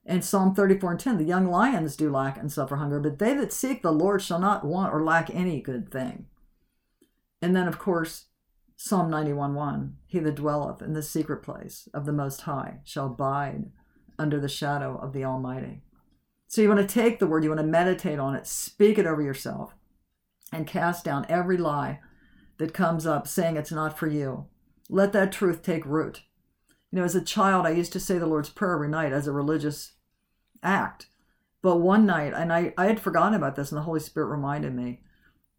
And 0.05 0.24
Psalm 0.24 0.53
34 0.53 0.91
and 0.91 1.00
10 1.00 1.17
the 1.17 1.24
young 1.24 1.48
lions 1.48 1.96
do 1.96 2.12
lack 2.12 2.38
and 2.38 2.51
suffer 2.51 2.75
hunger, 2.75 3.00
but 3.00 3.20
they 3.20 3.34
that 3.36 3.53
seek 3.53 3.82
the 3.82 3.91
Lord 3.91 4.22
shall 4.22 4.39
not 4.39 4.65
want 4.65 4.93
or 4.93 5.03
lack 5.03 5.29
any 5.34 5.62
good 5.62 5.89
thing. 5.89 6.25
And 7.41 7.55
then, 7.55 7.67
of 7.67 7.79
course, 7.79 8.25
Psalm 8.75 9.09
91 9.09 9.53
1 9.53 9.97
He 10.05 10.19
that 10.19 10.35
dwelleth 10.35 10.81
in 10.81 10.93
the 10.93 11.01
secret 11.03 11.43
place 11.43 11.87
of 11.93 12.05
the 12.05 12.13
Most 12.13 12.41
High 12.41 12.79
shall 12.83 13.07
abide 13.07 13.71
under 14.19 14.39
the 14.39 14.49
shadow 14.49 14.97
of 14.97 15.13
the 15.13 15.23
Almighty. 15.23 15.81
So 16.47 16.61
you 16.61 16.69
want 16.69 16.87
to 16.87 16.93
take 16.93 17.19
the 17.19 17.27
word, 17.27 17.43
you 17.43 17.49
want 17.49 17.61
to 17.61 17.67
meditate 17.67 18.19
on 18.19 18.35
it, 18.35 18.45
speak 18.45 18.97
it 18.97 19.07
over 19.07 19.21
yourself, 19.21 19.73
and 20.51 20.67
cast 20.67 21.03
down 21.03 21.25
every 21.29 21.57
lie 21.57 21.99
that 22.57 22.73
comes 22.73 23.07
up 23.07 23.27
saying 23.27 23.57
it's 23.57 23.71
not 23.71 23.97
for 23.97 24.07
you. 24.07 24.45
Let 24.89 25.13
that 25.13 25.31
truth 25.31 25.63
take 25.63 25.85
root. 25.85 26.21
You 26.91 26.99
know, 26.99 27.05
as 27.05 27.15
a 27.15 27.21
child, 27.21 27.65
I 27.65 27.71
used 27.71 27.91
to 27.93 27.99
say 27.99 28.19
the 28.19 28.27
Lord's 28.27 28.49
Prayer 28.49 28.75
every 28.75 28.87
night 28.87 29.11
as 29.11 29.25
a 29.25 29.31
religious 29.31 29.93
act. 30.61 31.07
But 31.63 31.77
one 31.77 32.05
night, 32.05 32.33
and 32.35 32.53
I, 32.53 32.73
I 32.77 32.85
had 32.85 32.99
forgotten 32.99 33.33
about 33.33 33.55
this, 33.55 33.71
and 33.71 33.77
the 33.77 33.83
Holy 33.83 33.99
Spirit 33.99 34.27
reminded 34.27 34.75
me 34.75 35.01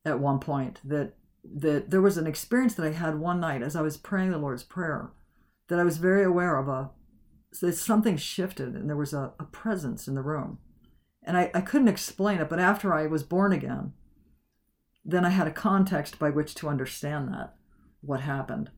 at 0.05 0.21
one 0.21 0.39
point 0.39 0.81
that 0.85 1.15
that 1.45 1.91
there 1.91 2.01
was 2.01 2.17
an 2.17 2.27
experience 2.27 2.75
that 2.75 2.87
I 2.87 2.93
had 2.93 3.19
one 3.19 3.41
night 3.41 3.63
as 3.63 3.77
I 3.77 3.83
was 3.83 3.97
praying 3.97 4.31
the 4.31 4.39
Lord's 4.39 4.63
Prayer 4.65 5.13
that 5.69 5.79
I 5.79 5.85
was 5.85 5.99
very 5.99 6.25
aware 6.25 6.57
of 6.57 6.69
a 6.69 6.91
that 7.61 7.75
something 7.77 8.17
shifted 8.17 8.75
and 8.75 8.89
there 8.89 8.97
was 8.97 9.13
a, 9.13 9.33
a 9.39 9.45
presence 9.45 10.09
in 10.09 10.15
the 10.15 10.23
room. 10.23 10.59
And 11.23 11.37
I, 11.37 11.51
I 11.55 11.61
couldn't 11.61 11.89
explain 11.89 12.41
it, 12.41 12.49
but 12.49 12.59
after 12.59 12.93
I 12.93 13.07
was 13.07 13.23
born 13.23 13.53
again, 13.53 13.93
then 15.05 15.25
I 15.25 15.31
had 15.31 15.47
a 15.47 15.53
context 15.53 16.19
by 16.19 16.31
which 16.31 16.55
to 16.57 16.69
understand 16.69 17.29
that, 17.29 17.55
what 18.01 18.21
happened. 18.21 18.71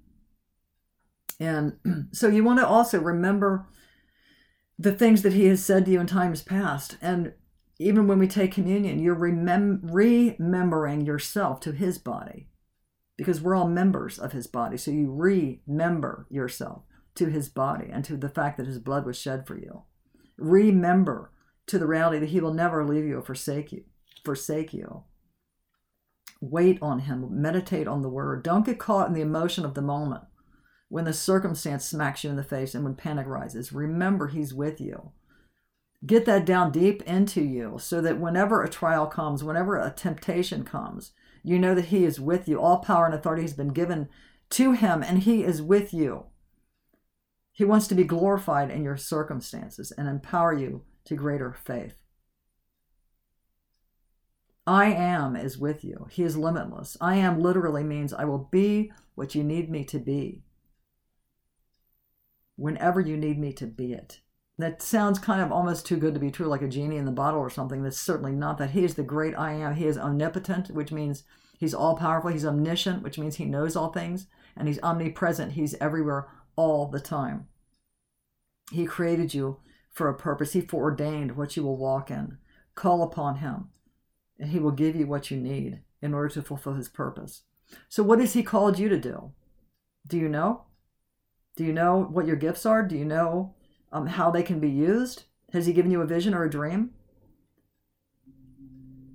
And 1.41 1.79
so 2.13 2.29
you 2.29 2.45
want 2.45 2.61
to 2.61 2.67
also 2.67 3.01
remember 3.01 3.67
the 4.79 4.93
things 4.93 5.23
that 5.23 5.33
he 5.33 5.47
has 5.47 5.65
said 5.65 5.87
to 5.87 5.91
you 5.91 6.01
in 6.01 6.07
times 6.07 6.43
past. 6.43 6.99
And 7.01 7.33
even 7.79 8.07
when 8.07 8.19
we 8.19 8.29
take 8.29 8.53
communion, 8.53 8.99
you're 8.99 9.17
remem- 9.17 9.81
remembering 9.83 11.07
yourself 11.07 11.61
to 11.61 11.73
his 11.73 11.99
body 11.99 12.49
because 13.17 13.41
we're 13.41 13.55
all 13.55 13.69
members 13.69 14.19
of 14.19 14.33
his 14.33 14.47
body. 14.47 14.77
So 14.77 14.91
you 14.91 15.11
remember 15.11 16.27
yourself 16.31 16.83
to 17.15 17.27
his 17.27 17.49
body 17.49 17.89
and 17.91 18.05
to 18.05 18.17
the 18.17 18.29
fact 18.29 18.59
that 18.59 18.67
his 18.67 18.79
blood 18.79 19.07
was 19.07 19.19
shed 19.19 19.47
for 19.47 19.59
you. 19.59 19.83
Remember 20.37 21.33
to 21.67 21.79
the 21.79 21.87
reality 21.87 22.19
that 22.19 22.29
he 22.29 22.41
will 22.41 22.55
never 22.55 22.85
leave 22.85 23.05
you 23.05 23.19
or 23.19 23.23
forsake 23.23 23.73
you. 23.73 23.85
Forsake 24.25 24.73
you. 24.73 25.05
Wait 26.41 26.79
on 26.83 27.01
him. 27.01 27.27
Meditate 27.31 27.89
on 27.89 28.03
the 28.03 28.09
word. 28.09 28.43
Don't 28.43 28.67
get 28.67 28.79
caught 28.79 29.09
in 29.09 29.15
the 29.15 29.23
emotion 29.23 29.65
of 29.65 29.75
the 29.75 29.83
moment 29.83 30.25
when 30.89 31.05
the 31.05 31.13
circumstance 31.13 31.85
smacks 31.85 32.23
you 32.23 32.31
in 32.31 32.37
the 32.37 32.45
face 32.45 32.75
and 32.75 32.85
when 32.85 32.95
panic 32.95 33.27
rises. 33.27 33.73
Remember, 33.73 34.29
He's 34.29 34.55
with 34.55 34.81
you. 34.81 35.11
Get 36.05 36.27
that 36.27 36.45
down 36.45 36.71
deep 36.71 37.03
into 37.03 37.43
you 37.43 37.79
so 37.81 38.01
that 38.03 38.21
whenever 38.21 38.63
a 38.63 38.69
trial 38.69 39.07
comes, 39.07 39.43
whenever 39.43 39.77
a 39.77 39.91
temptation 39.91 40.63
comes, 40.63 41.13
you 41.47 41.61
know 41.61 41.77
that 41.77 41.87
He 41.87 42.05
is 42.05 42.19
with 42.19 42.49
you. 42.49 42.61
All 42.61 42.79
power 42.79 43.07
and 43.07 43.15
authority 43.15 43.43
has 43.43 43.55
been 43.55 43.73
given 43.73 44.09
to 44.51 44.73
Him, 44.73 45.01
and 45.01 45.21
He 45.21 45.45
is 45.45 45.63
with 45.63 45.95
you. 45.95 46.27
He 47.53 47.65
wants 47.65 47.87
to 47.87 47.95
be 47.95 48.03
glorified 48.03 48.69
in 48.69 48.83
your 48.83 48.97
circumstances 48.97 49.93
and 49.93 50.09
empower 50.09 50.53
you 50.53 50.83
to 51.05 51.15
greater 51.15 51.53
faith. 51.53 52.03
I 54.67 54.87
am 54.87 55.37
is 55.37 55.57
with 55.57 55.85
you. 55.85 56.09
He 56.11 56.25
is 56.25 56.37
limitless. 56.37 56.97
I 57.01 57.15
am 57.17 57.41
literally 57.41 57.85
means 57.85 58.13
I 58.13 58.25
will 58.25 58.49
be 58.51 58.91
what 59.15 59.37
you 59.37 59.45
need 59.45 59.71
me 59.71 59.85
to 59.85 60.01
be 60.01 60.43
whenever 62.57 63.01
you 63.01 63.17
need 63.17 63.39
me 63.39 63.53
to 63.53 63.67
be 63.67 63.93
it. 63.93 64.21
That 64.59 64.81
sounds 64.81 65.19
kind 65.19 65.43
of 65.43 65.53
almost 65.53 65.85
too 65.85 65.99
good 65.99 66.15
to 66.15 66.21
be 66.21 66.31
true, 66.31 66.47
like 66.47 66.63
a 66.63 66.69
genie 66.69 66.97
in 66.97 67.05
the 67.05 67.13
bottle 67.13 67.41
or 67.41 67.51
something. 67.51 67.83
That's 67.83 68.01
certainly 68.01 68.33
not 68.33 68.57
that. 68.59 68.71
He 68.71 68.85
is 68.85 68.95
the 68.95 69.03
great 69.03 69.35
I 69.37 69.53
am. 69.53 69.75
He 69.75 69.87
is 69.87 69.99
omnipotent, 69.99 70.71
which 70.71 70.91
means 70.91 71.25
he's 71.59 71.75
all 71.75 71.97
powerful. 71.97 72.31
He's 72.31 72.47
omniscient, 72.47 73.03
which 73.03 73.19
means 73.19 73.37
he 73.37 73.45
knows 73.45 73.77
all 73.77 73.93
things. 73.93 74.27
And 74.57 74.67
he's 74.67 74.83
omnipresent. 74.83 75.53
He's 75.53 75.75
everywhere 75.75 76.29
all 76.57 76.87
the 76.87 77.01
time. 77.01 77.49
He 78.73 78.87
created 78.87 79.35
you 79.35 79.61
for 79.91 80.09
a 80.09 80.15
purpose. 80.15 80.55
He 80.55 80.61
foreordained 80.63 81.37
what 81.37 81.57
you 81.57 81.63
will 81.63 81.77
walk 81.77 82.11
in. 82.11 82.39
Call 82.75 83.03
upon 83.03 83.37
him, 83.37 83.69
and 84.39 84.51
he 84.51 84.59
will 84.59 84.71
give 84.71 84.97
you 84.97 85.07
what 85.07 85.31
you 85.31 85.39
need 85.39 85.81
in 86.03 86.13
order 86.13 86.29
to 86.31 86.43
fulfill 86.43 86.75
his 86.75 86.89
purpose. 86.89 87.43
So, 87.89 88.03
what 88.03 88.21
has 88.21 88.35
he 88.35 88.43
called 88.43 88.79
you 88.79 88.89
to 88.89 88.99
do? 88.99 89.33
Do 90.07 90.19
you 90.19 90.29
know? 90.29 90.65
Do 91.57 91.65
you 91.65 91.73
know 91.73 92.07
what 92.11 92.27
your 92.27 92.37
gifts 92.37 92.67
are? 92.67 92.83
Do 92.83 92.97
you 92.97 93.05
know 93.05 93.55
um, 93.97 94.07
how 94.07 94.31
they 94.31 94.43
can 94.43 94.61
be 94.61 94.71
used? 94.71 95.25
Has 95.53 95.67
He 95.67 95.73
given 95.73 95.91
you 95.91 96.01
a 96.01 96.07
vision 96.07 96.35
or 96.35 96.45
a 96.45 96.51
dream? 96.51 96.91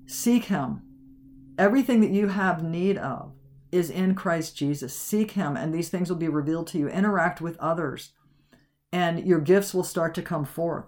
Seek 0.05 0.45
Him. 0.45 0.81
Everything 1.57 2.01
that 2.01 2.11
you 2.11 2.29
have 2.29 2.63
need 2.63 2.97
of 2.97 3.33
is 3.71 3.89
in 3.89 4.15
Christ 4.15 4.57
Jesus. 4.57 4.95
Seek 4.95 5.31
Him, 5.31 5.55
and 5.55 5.73
these 5.73 5.89
things 5.89 6.09
will 6.09 6.17
be 6.17 6.27
revealed 6.27 6.67
to 6.67 6.77
you. 6.77 6.87
Interact 6.87 7.41
with 7.41 7.57
others 7.57 8.11
and 8.91 9.25
your 9.25 9.39
gifts 9.39 9.73
will 9.73 9.83
start 9.83 10.13
to 10.15 10.21
come 10.21 10.45
forth. 10.45 10.85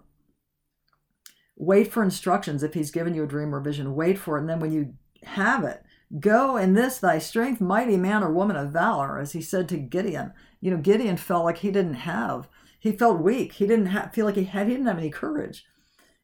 Wait 1.55 1.91
for 1.91 2.03
instructions 2.03 2.63
if 2.63 2.73
he's 2.73 2.91
given 2.91 3.13
you 3.13 3.23
a 3.23 3.27
dream 3.27 3.53
or 3.53 3.59
vision. 3.59 3.95
Wait 3.95 4.17
for 4.17 4.37
it. 4.37 4.41
And 4.41 4.49
then 4.49 4.59
when 4.59 4.71
you 4.71 4.93
have 5.23 5.63
it, 5.63 5.83
go 6.19 6.57
in 6.57 6.73
this 6.73 6.97
thy 6.97 7.19
strength, 7.19 7.61
mighty 7.61 7.95
man 7.95 8.23
or 8.23 8.31
woman 8.31 8.55
of 8.55 8.71
valor, 8.71 9.19
as 9.19 9.31
he 9.31 9.41
said 9.41 9.69
to 9.69 9.77
Gideon. 9.77 10.33
You 10.59 10.71
know, 10.71 10.77
Gideon 10.77 11.17
felt 11.17 11.45
like 11.45 11.59
he 11.59 11.71
didn't 11.71 11.93
have, 11.93 12.49
he 12.83 12.91
felt 12.91 13.21
weak. 13.21 13.53
He 13.53 13.65
didn't 13.65 14.13
feel 14.13 14.25
like 14.25 14.35
he 14.35 14.43
had, 14.43 14.67
he 14.67 14.73
didn't 14.73 14.87
have 14.87 14.97
any 14.97 15.09
courage. 15.09 15.63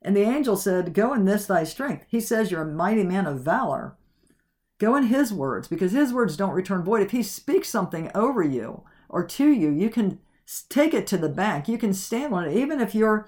And 0.01 0.13
the 0.13 0.23
angel 0.23 0.57
said, 0.57 0.93
Go 0.93 1.13
in 1.13 1.23
this 1.23 1.45
thy 1.45 1.63
strength. 1.63 2.03
He 2.09 2.19
says, 2.19 2.51
You're 2.51 2.63
a 2.63 2.73
mighty 2.73 3.03
man 3.03 3.25
of 3.27 3.39
valor. 3.39 3.95
Go 4.77 4.97
in 4.97 5.03
his 5.03 5.31
words, 5.31 5.69
because 5.69 5.93
his 5.93 6.11
words 6.11 6.35
don't 6.35 6.51
return 6.51 6.83
void. 6.83 7.01
If 7.01 7.11
he 7.11 7.23
speaks 7.23 7.69
something 7.69 8.11
over 8.13 8.43
you 8.43 8.83
or 9.07 9.25
to 9.25 9.47
you, 9.47 9.69
you 9.69 9.89
can 9.89 10.19
take 10.67 10.93
it 10.93 11.07
to 11.07 11.17
the 11.17 11.29
bank. 11.29 11.69
You 11.69 11.77
can 11.77 11.93
stand 11.93 12.33
on 12.33 12.43
it, 12.43 12.57
even 12.57 12.81
if 12.81 12.93
your 12.93 13.25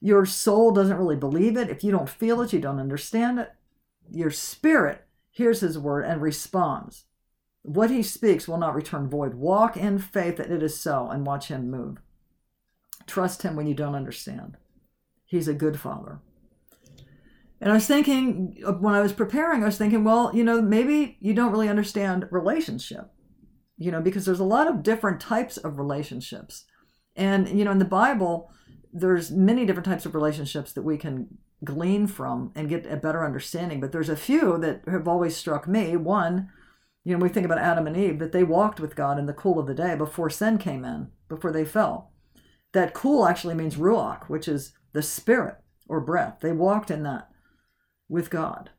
your 0.00 0.24
soul 0.24 0.70
doesn't 0.70 0.96
really 0.96 1.16
believe 1.16 1.58
it, 1.58 1.68
if 1.68 1.84
you 1.84 1.90
don't 1.92 2.08
feel 2.08 2.40
it, 2.40 2.54
you 2.54 2.60
don't 2.60 2.80
understand 2.80 3.40
it. 3.40 3.52
Your 4.10 4.30
spirit 4.30 5.04
hears 5.30 5.60
his 5.60 5.78
word 5.78 6.06
and 6.06 6.22
responds. 6.22 7.04
What 7.60 7.90
he 7.90 8.02
speaks 8.02 8.48
will 8.48 8.56
not 8.56 8.74
return 8.74 9.10
void. 9.10 9.34
Walk 9.34 9.76
in 9.76 9.98
faith 9.98 10.38
that 10.38 10.50
it 10.50 10.62
is 10.62 10.80
so 10.80 11.10
and 11.10 11.26
watch 11.26 11.48
him 11.48 11.70
move. 11.70 11.98
Trust 13.10 13.42
him 13.42 13.56
when 13.56 13.66
you 13.66 13.74
don't 13.74 13.96
understand. 13.96 14.56
He's 15.24 15.48
a 15.48 15.52
good 15.52 15.80
father. 15.80 16.20
And 17.60 17.72
I 17.72 17.74
was 17.74 17.88
thinking, 17.88 18.62
uh, 18.64 18.74
when 18.74 18.94
I 18.94 19.00
was 19.00 19.12
preparing, 19.12 19.62
I 19.62 19.66
was 19.66 19.76
thinking, 19.76 20.04
well, 20.04 20.30
you 20.32 20.44
know, 20.44 20.62
maybe 20.62 21.18
you 21.20 21.34
don't 21.34 21.50
really 21.50 21.68
understand 21.68 22.28
relationship, 22.30 23.10
you 23.76 23.90
know, 23.90 24.00
because 24.00 24.26
there's 24.26 24.38
a 24.38 24.44
lot 24.44 24.68
of 24.68 24.84
different 24.84 25.20
types 25.20 25.56
of 25.56 25.76
relationships. 25.76 26.66
And, 27.16 27.48
you 27.48 27.64
know, 27.64 27.72
in 27.72 27.80
the 27.80 27.84
Bible, 27.84 28.52
there's 28.92 29.32
many 29.32 29.66
different 29.66 29.86
types 29.86 30.06
of 30.06 30.14
relationships 30.14 30.72
that 30.74 30.82
we 30.82 30.96
can 30.96 31.38
glean 31.64 32.06
from 32.06 32.52
and 32.54 32.68
get 32.68 32.86
a 32.86 32.96
better 32.96 33.24
understanding. 33.24 33.80
But 33.80 33.90
there's 33.90 34.08
a 34.08 34.14
few 34.14 34.56
that 34.58 34.82
have 34.86 35.08
always 35.08 35.36
struck 35.36 35.66
me. 35.66 35.96
One, 35.96 36.48
you 37.02 37.16
know, 37.16 37.24
we 37.24 37.28
think 37.28 37.44
about 37.44 37.58
Adam 37.58 37.88
and 37.88 37.96
Eve, 37.96 38.20
that 38.20 38.30
they 38.30 38.44
walked 38.44 38.78
with 38.78 38.94
God 38.94 39.18
in 39.18 39.26
the 39.26 39.32
cool 39.32 39.58
of 39.58 39.66
the 39.66 39.74
day 39.74 39.96
before 39.96 40.30
sin 40.30 40.58
came 40.58 40.84
in, 40.84 41.08
before 41.28 41.50
they 41.50 41.64
fell. 41.64 42.12
That 42.72 42.94
cool 42.94 43.26
actually 43.26 43.54
means 43.54 43.76
ruach, 43.76 44.28
which 44.28 44.46
is 44.46 44.72
the 44.92 45.02
spirit 45.02 45.56
or 45.88 46.00
breath. 46.00 46.38
They 46.40 46.52
walked 46.52 46.90
in 46.90 47.02
that 47.02 47.28
with 48.08 48.30
God. 48.30 48.70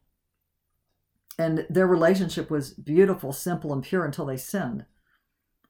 And 1.38 1.66
their 1.70 1.88
relationship 1.88 2.50
was 2.50 2.74
beautiful, 2.74 3.34
simple, 3.34 3.74
and 3.74 3.84
pure 3.84 4.06
until 4.06 4.26
they 4.26 4.38
sinned. 4.38 4.86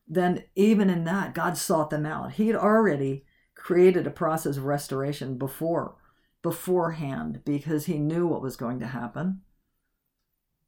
Then, 0.07 0.43
even 0.55 0.89
in 0.89 1.05
that, 1.05 1.33
God 1.33 1.57
sought 1.57 1.89
them 1.89 2.05
out. 2.05 2.33
He 2.33 2.47
had 2.47 2.55
already 2.55 3.25
created 3.55 4.07
a 4.07 4.11
process 4.11 4.57
of 4.57 4.65
restoration 4.65 5.37
before 5.37 5.95
beforehand 6.41 7.41
because 7.45 7.85
he 7.85 7.99
knew 7.99 8.25
what 8.25 8.41
was 8.41 8.55
going 8.55 8.79
to 8.79 8.87
happen 8.87 9.41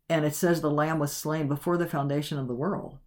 and 0.08 0.24
it 0.24 0.36
says 0.36 0.62
the 0.62 0.70
lamb 0.70 1.00
was 1.00 1.12
slain 1.12 1.48
before 1.48 1.78
the 1.78 1.88
foundation 1.88 2.38
of 2.38 2.48
the 2.48 2.54
world 2.54 3.00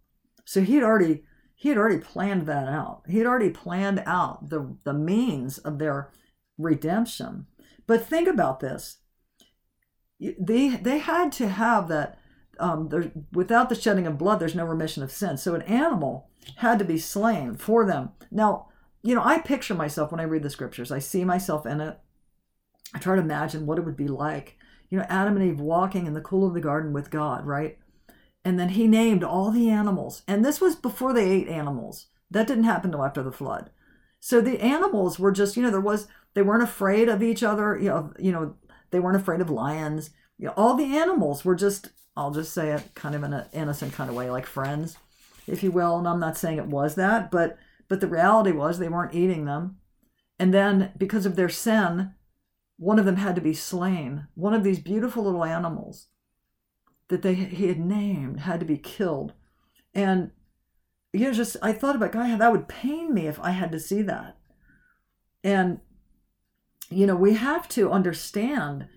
so 0.43 0.61
he 0.61 0.75
had 0.75 0.83
already 0.83 1.23
he 1.57 1.69
had 1.69 1.77
already 1.77 1.99
planned 1.99 2.45
that 2.45 2.67
out 2.67 3.01
he 3.07 3.17
had 3.17 3.27
already 3.27 3.49
planned 3.49 4.01
out 4.05 4.49
the 4.49 4.77
the 4.83 4.93
means 4.93 5.57
of 5.57 5.79
their 5.79 6.09
redemption 6.57 7.45
but 7.85 8.05
think 8.05 8.27
about 8.27 8.59
this 8.59 8.99
they 10.19 10.69
they 10.69 10.99
had 10.99 11.31
to 11.31 11.49
have 11.49 11.87
that 11.89 12.17
um, 12.59 12.89
without 13.31 13.69
the 13.69 13.75
shedding 13.75 14.07
of 14.07 14.17
blood 14.17 14.39
there's 14.39 14.55
no 14.55 14.65
remission 14.65 15.03
of 15.03 15.11
sin 15.11 15.37
so 15.37 15.53
an 15.53 15.61
animal 15.63 16.29
had 16.57 16.79
to 16.79 16.85
be 16.85 16.97
slain 16.97 17.55
for 17.55 17.85
them 17.85 18.11
now 18.31 18.67
you 19.07 19.15
know, 19.15 19.23
I 19.23 19.39
picture 19.39 19.73
myself 19.73 20.11
when 20.11 20.19
I 20.19 20.25
read 20.25 20.43
the 20.43 20.49
scriptures. 20.49 20.91
I 20.91 20.99
see 20.99 21.23
myself 21.23 21.65
in 21.65 21.79
it. 21.79 21.97
I 22.93 22.99
try 22.99 23.15
to 23.15 23.21
imagine 23.21 23.65
what 23.65 23.77
it 23.77 23.85
would 23.85 23.95
be 23.95 24.09
like. 24.09 24.57
You 24.89 24.99
know, 24.99 25.05
Adam 25.07 25.37
and 25.37 25.45
Eve 25.45 25.61
walking 25.61 26.07
in 26.07 26.13
the 26.13 26.19
cool 26.19 26.45
of 26.45 26.53
the 26.53 26.59
garden 26.59 26.91
with 26.91 27.09
God, 27.09 27.45
right? 27.45 27.77
And 28.47 28.57
then 28.57 28.69
he 28.69 28.87
named 28.87 29.25
all 29.25 29.51
the 29.51 29.69
animals. 29.69 30.23
And 30.25 30.45
this 30.45 30.61
was 30.61 30.73
before 30.73 31.11
they 31.11 31.29
ate 31.29 31.49
animals. 31.49 32.07
That 32.31 32.47
didn't 32.47 32.63
happen 32.63 32.91
until 32.91 33.03
after 33.03 33.21
the 33.21 33.29
flood. 33.29 33.71
So 34.21 34.39
the 34.39 34.61
animals 34.61 35.19
were 35.19 35.33
just, 35.33 35.57
you 35.57 35.63
know, 35.63 35.69
there 35.69 35.81
was 35.81 36.07
they 36.33 36.43
weren't 36.43 36.63
afraid 36.63 37.09
of 37.09 37.21
each 37.21 37.43
other, 37.43 37.77
you 37.77 37.89
know, 37.89 38.13
you 38.17 38.31
know, 38.31 38.55
they 38.91 39.01
weren't 39.01 39.17
afraid 39.17 39.41
of 39.41 39.49
lions. 39.49 40.11
You 40.37 40.45
know, 40.45 40.53
all 40.55 40.75
the 40.75 40.97
animals 40.97 41.43
were 41.43 41.55
just, 41.55 41.89
I'll 42.15 42.31
just 42.31 42.53
say 42.53 42.71
it 42.71 42.95
kind 42.95 43.15
of 43.15 43.23
in 43.23 43.33
an 43.33 43.47
innocent 43.51 43.91
kind 43.91 44.09
of 44.09 44.15
way, 44.15 44.29
like 44.29 44.45
friends, 44.45 44.95
if 45.45 45.61
you 45.61 45.69
will. 45.69 45.97
And 45.97 46.07
I'm 46.07 46.21
not 46.21 46.37
saying 46.37 46.57
it 46.57 46.67
was 46.67 46.95
that, 46.95 47.29
but 47.29 47.57
but 47.89 47.99
the 47.99 48.07
reality 48.07 48.53
was 48.53 48.79
they 48.79 48.87
weren't 48.87 49.13
eating 49.13 49.43
them. 49.43 49.79
And 50.39 50.53
then, 50.53 50.93
because 50.97 51.25
of 51.25 51.35
their 51.35 51.49
sin, 51.49 52.13
one 52.77 52.97
of 52.97 53.03
them 53.03 53.17
had 53.17 53.35
to 53.35 53.41
be 53.41 53.53
slain. 53.53 54.27
One 54.35 54.53
of 54.53 54.63
these 54.63 54.79
beautiful 54.79 55.25
little 55.25 55.43
animals 55.43 56.07
that 57.09 57.21
they 57.21 57.33
he 57.33 57.67
had 57.67 57.79
named 57.79 58.41
had 58.41 58.59
to 58.59 58.65
be 58.65 58.77
killed. 58.77 59.33
And 59.93 60.31
you 61.13 61.21
know, 61.21 61.33
just 61.33 61.57
I 61.61 61.71
thought 61.71 61.95
about 61.95 62.11
God, 62.11 62.39
that 62.39 62.51
would 62.51 62.67
pain 62.67 63.13
me 63.13 63.27
if 63.27 63.39
I 63.39 63.51
had 63.51 63.71
to 63.71 63.79
see 63.79 64.01
that. 64.03 64.37
And 65.43 65.79
you 66.89 67.05
know, 67.05 67.15
we 67.15 67.33
have 67.33 67.67
to 67.69 67.91
understand 67.91 68.87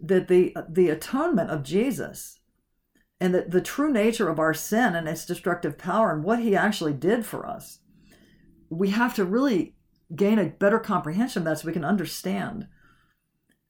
that 0.00 0.28
the 0.28 0.54
the 0.68 0.88
atonement 0.88 1.50
of 1.50 1.62
Jesus 1.62 2.38
and 3.20 3.34
that 3.34 3.50
the 3.50 3.60
true 3.60 3.92
nature 3.92 4.28
of 4.28 4.38
our 4.38 4.54
sin 4.54 4.94
and 4.94 5.08
its 5.08 5.26
destructive 5.26 5.76
power 5.76 6.12
and 6.12 6.22
what 6.22 6.38
he 6.38 6.54
actually 6.54 6.92
did 6.92 7.26
for 7.26 7.44
us 7.44 7.80
we 8.70 8.90
have 8.90 9.14
to 9.14 9.24
really 9.24 9.74
gain 10.14 10.38
a 10.38 10.46
better 10.46 10.78
comprehension 10.78 11.42
of 11.42 11.44
that 11.44 11.58
so 11.58 11.66
we 11.66 11.72
can 11.72 11.84
understand 11.84 12.66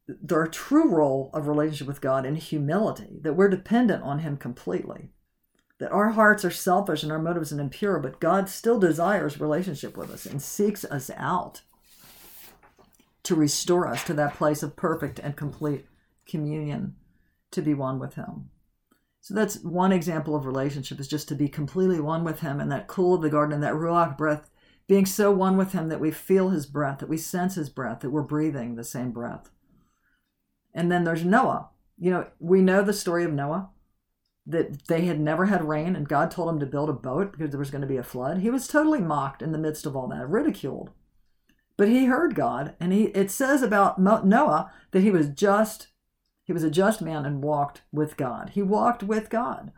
the 0.08 0.48
true 0.50 0.90
role 0.90 1.30
of 1.34 1.46
relationship 1.46 1.86
with 1.86 2.00
God 2.00 2.24
in 2.24 2.36
humility, 2.36 3.18
that 3.22 3.34
we're 3.34 3.48
dependent 3.48 4.02
on 4.02 4.20
Him 4.20 4.36
completely, 4.36 5.10
that 5.78 5.92
our 5.92 6.10
hearts 6.10 6.44
are 6.44 6.50
selfish 6.50 7.02
and 7.02 7.12
our 7.12 7.18
motives 7.18 7.52
are 7.52 7.60
impure, 7.60 8.00
but 8.00 8.20
God 8.20 8.48
still 8.48 8.78
desires 8.78 9.38
relationship 9.38 9.96
with 9.96 10.10
us 10.10 10.26
and 10.26 10.40
seeks 10.40 10.84
us 10.84 11.10
out 11.16 11.62
to 13.22 13.34
restore 13.34 13.86
us 13.86 14.02
to 14.04 14.14
that 14.14 14.34
place 14.34 14.62
of 14.62 14.76
perfect 14.76 15.18
and 15.18 15.36
complete 15.36 15.86
communion, 16.26 16.96
to 17.50 17.60
be 17.60 17.74
one 17.74 17.98
with 17.98 18.14
Him. 18.14 18.50
So 19.20 19.34
that's 19.34 19.62
one 19.62 19.92
example 19.92 20.34
of 20.34 20.46
relationship 20.46 20.98
is 21.00 21.08
just 21.08 21.28
to 21.28 21.34
be 21.34 21.48
completely 21.48 22.00
one 22.00 22.24
with 22.24 22.40
Him 22.40 22.60
and 22.60 22.72
that 22.72 22.86
cool 22.86 23.14
of 23.14 23.22
the 23.22 23.28
garden 23.28 23.52
and 23.52 23.62
that 23.62 23.74
ruach 23.74 24.16
breath 24.16 24.48
being 24.88 25.04
so 25.04 25.30
one 25.30 25.56
with 25.56 25.72
him 25.72 25.90
that 25.90 26.00
we 26.00 26.10
feel 26.10 26.48
his 26.48 26.66
breath, 26.66 26.98
that 26.98 27.10
we 27.10 27.18
sense 27.18 27.54
his 27.54 27.68
breath, 27.68 28.00
that 28.00 28.10
we're 28.10 28.22
breathing 28.22 28.74
the 28.74 28.82
same 28.82 29.12
breath. 29.12 29.50
And 30.74 30.90
then 30.90 31.04
there's 31.04 31.24
Noah. 31.24 31.70
You 31.98 32.10
know, 32.10 32.26
we 32.38 32.60
know 32.60 32.82
the 32.82 32.92
story 32.92 33.24
of 33.24 33.32
Noah 33.32 33.70
that 34.46 34.86
they 34.86 35.02
had 35.02 35.20
never 35.20 35.46
had 35.46 35.68
rain 35.68 35.94
and 35.94 36.08
God 36.08 36.30
told 36.30 36.48
him 36.48 36.58
to 36.60 36.66
build 36.66 36.88
a 36.88 36.94
boat 36.94 37.32
because 37.32 37.50
there 37.50 37.58
was 37.58 37.70
going 37.70 37.82
to 37.82 37.86
be 37.86 37.98
a 37.98 38.02
flood. 38.02 38.38
He 38.38 38.50
was 38.50 38.66
totally 38.66 39.00
mocked 39.00 39.42
in 39.42 39.52
the 39.52 39.58
midst 39.58 39.84
of 39.84 39.94
all 39.94 40.08
that, 40.08 40.28
ridiculed. 40.28 40.90
But 41.76 41.88
he 41.88 42.06
heard 42.06 42.34
God 42.34 42.74
and 42.80 42.92
he 42.92 43.04
it 43.08 43.30
says 43.30 43.62
about 43.62 44.00
Noah 44.00 44.72
that 44.90 45.02
he 45.02 45.10
was 45.10 45.28
just 45.28 45.88
he 46.42 46.52
was 46.52 46.64
a 46.64 46.70
just 46.70 47.02
man 47.02 47.26
and 47.26 47.44
walked 47.44 47.82
with 47.92 48.16
God. 48.16 48.50
He 48.54 48.62
walked 48.62 49.02
with 49.02 49.28
God. 49.28 49.70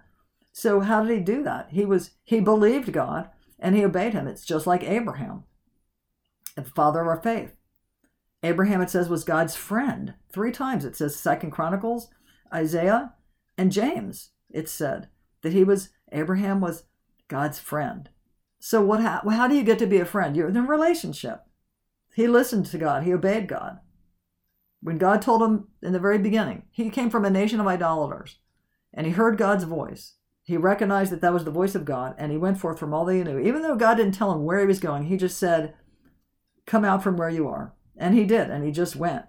So 0.52 0.80
how 0.80 1.04
did 1.04 1.18
he 1.18 1.24
do 1.24 1.42
that? 1.42 1.70
He 1.70 1.84
was 1.84 2.12
he 2.22 2.40
believed 2.40 2.92
God 2.92 3.28
and 3.58 3.74
he 3.74 3.84
obeyed 3.84 4.12
him. 4.12 4.28
It's 4.28 4.46
just 4.46 4.68
like 4.68 4.84
Abraham, 4.84 5.44
the 6.54 6.62
father 6.62 7.00
of 7.00 7.08
our 7.08 7.20
faith. 7.20 7.52
Abraham, 8.42 8.80
it 8.80 8.90
says, 8.90 9.08
was 9.08 9.24
God's 9.24 9.54
friend. 9.54 10.14
Three 10.32 10.52
times 10.52 10.84
it 10.84 10.96
says 10.96 11.16
Second 11.16 11.50
Chronicles, 11.50 12.08
Isaiah, 12.52 13.14
and 13.58 13.72
James. 13.72 14.30
It 14.50 14.68
said 14.68 15.08
that 15.42 15.52
he 15.52 15.64
was 15.64 15.90
Abraham 16.12 16.60
was 16.60 16.84
God's 17.28 17.58
friend. 17.58 18.08
So 18.58 18.82
what? 18.82 19.00
How, 19.00 19.22
how 19.28 19.48
do 19.48 19.54
you 19.54 19.62
get 19.62 19.78
to 19.80 19.86
be 19.86 19.98
a 19.98 20.04
friend? 20.04 20.36
You're 20.36 20.48
in 20.48 20.56
a 20.56 20.62
relationship. 20.62 21.42
He 22.14 22.26
listened 22.26 22.66
to 22.66 22.78
God. 22.78 23.04
He 23.04 23.12
obeyed 23.12 23.48
God. 23.48 23.78
When 24.82 24.98
God 24.98 25.22
told 25.22 25.42
him 25.42 25.68
in 25.82 25.92
the 25.92 26.00
very 26.00 26.18
beginning, 26.18 26.64
he 26.70 26.90
came 26.90 27.10
from 27.10 27.24
a 27.24 27.30
nation 27.30 27.60
of 27.60 27.66
idolaters, 27.66 28.38
and 28.92 29.06
he 29.06 29.12
heard 29.12 29.38
God's 29.38 29.64
voice. 29.64 30.14
He 30.42 30.56
recognized 30.56 31.12
that 31.12 31.20
that 31.20 31.32
was 31.32 31.44
the 31.44 31.50
voice 31.50 31.74
of 31.74 31.84
God, 31.84 32.14
and 32.18 32.32
he 32.32 32.38
went 32.38 32.58
forth 32.58 32.78
from 32.78 32.92
all 32.92 33.04
that 33.04 33.14
he 33.14 33.22
knew. 33.22 33.38
Even 33.38 33.62
though 33.62 33.76
God 33.76 33.96
didn't 33.96 34.14
tell 34.14 34.32
him 34.32 34.44
where 34.44 34.58
he 34.60 34.66
was 34.66 34.80
going, 34.80 35.04
he 35.04 35.16
just 35.16 35.38
said, 35.38 35.74
Come 36.66 36.84
out 36.84 37.02
from 37.02 37.16
where 37.16 37.30
you 37.30 37.46
are. 37.46 37.74
And 38.00 38.14
he 38.14 38.24
did, 38.24 38.50
and 38.50 38.64
he 38.64 38.72
just 38.72 38.96
went 38.96 39.26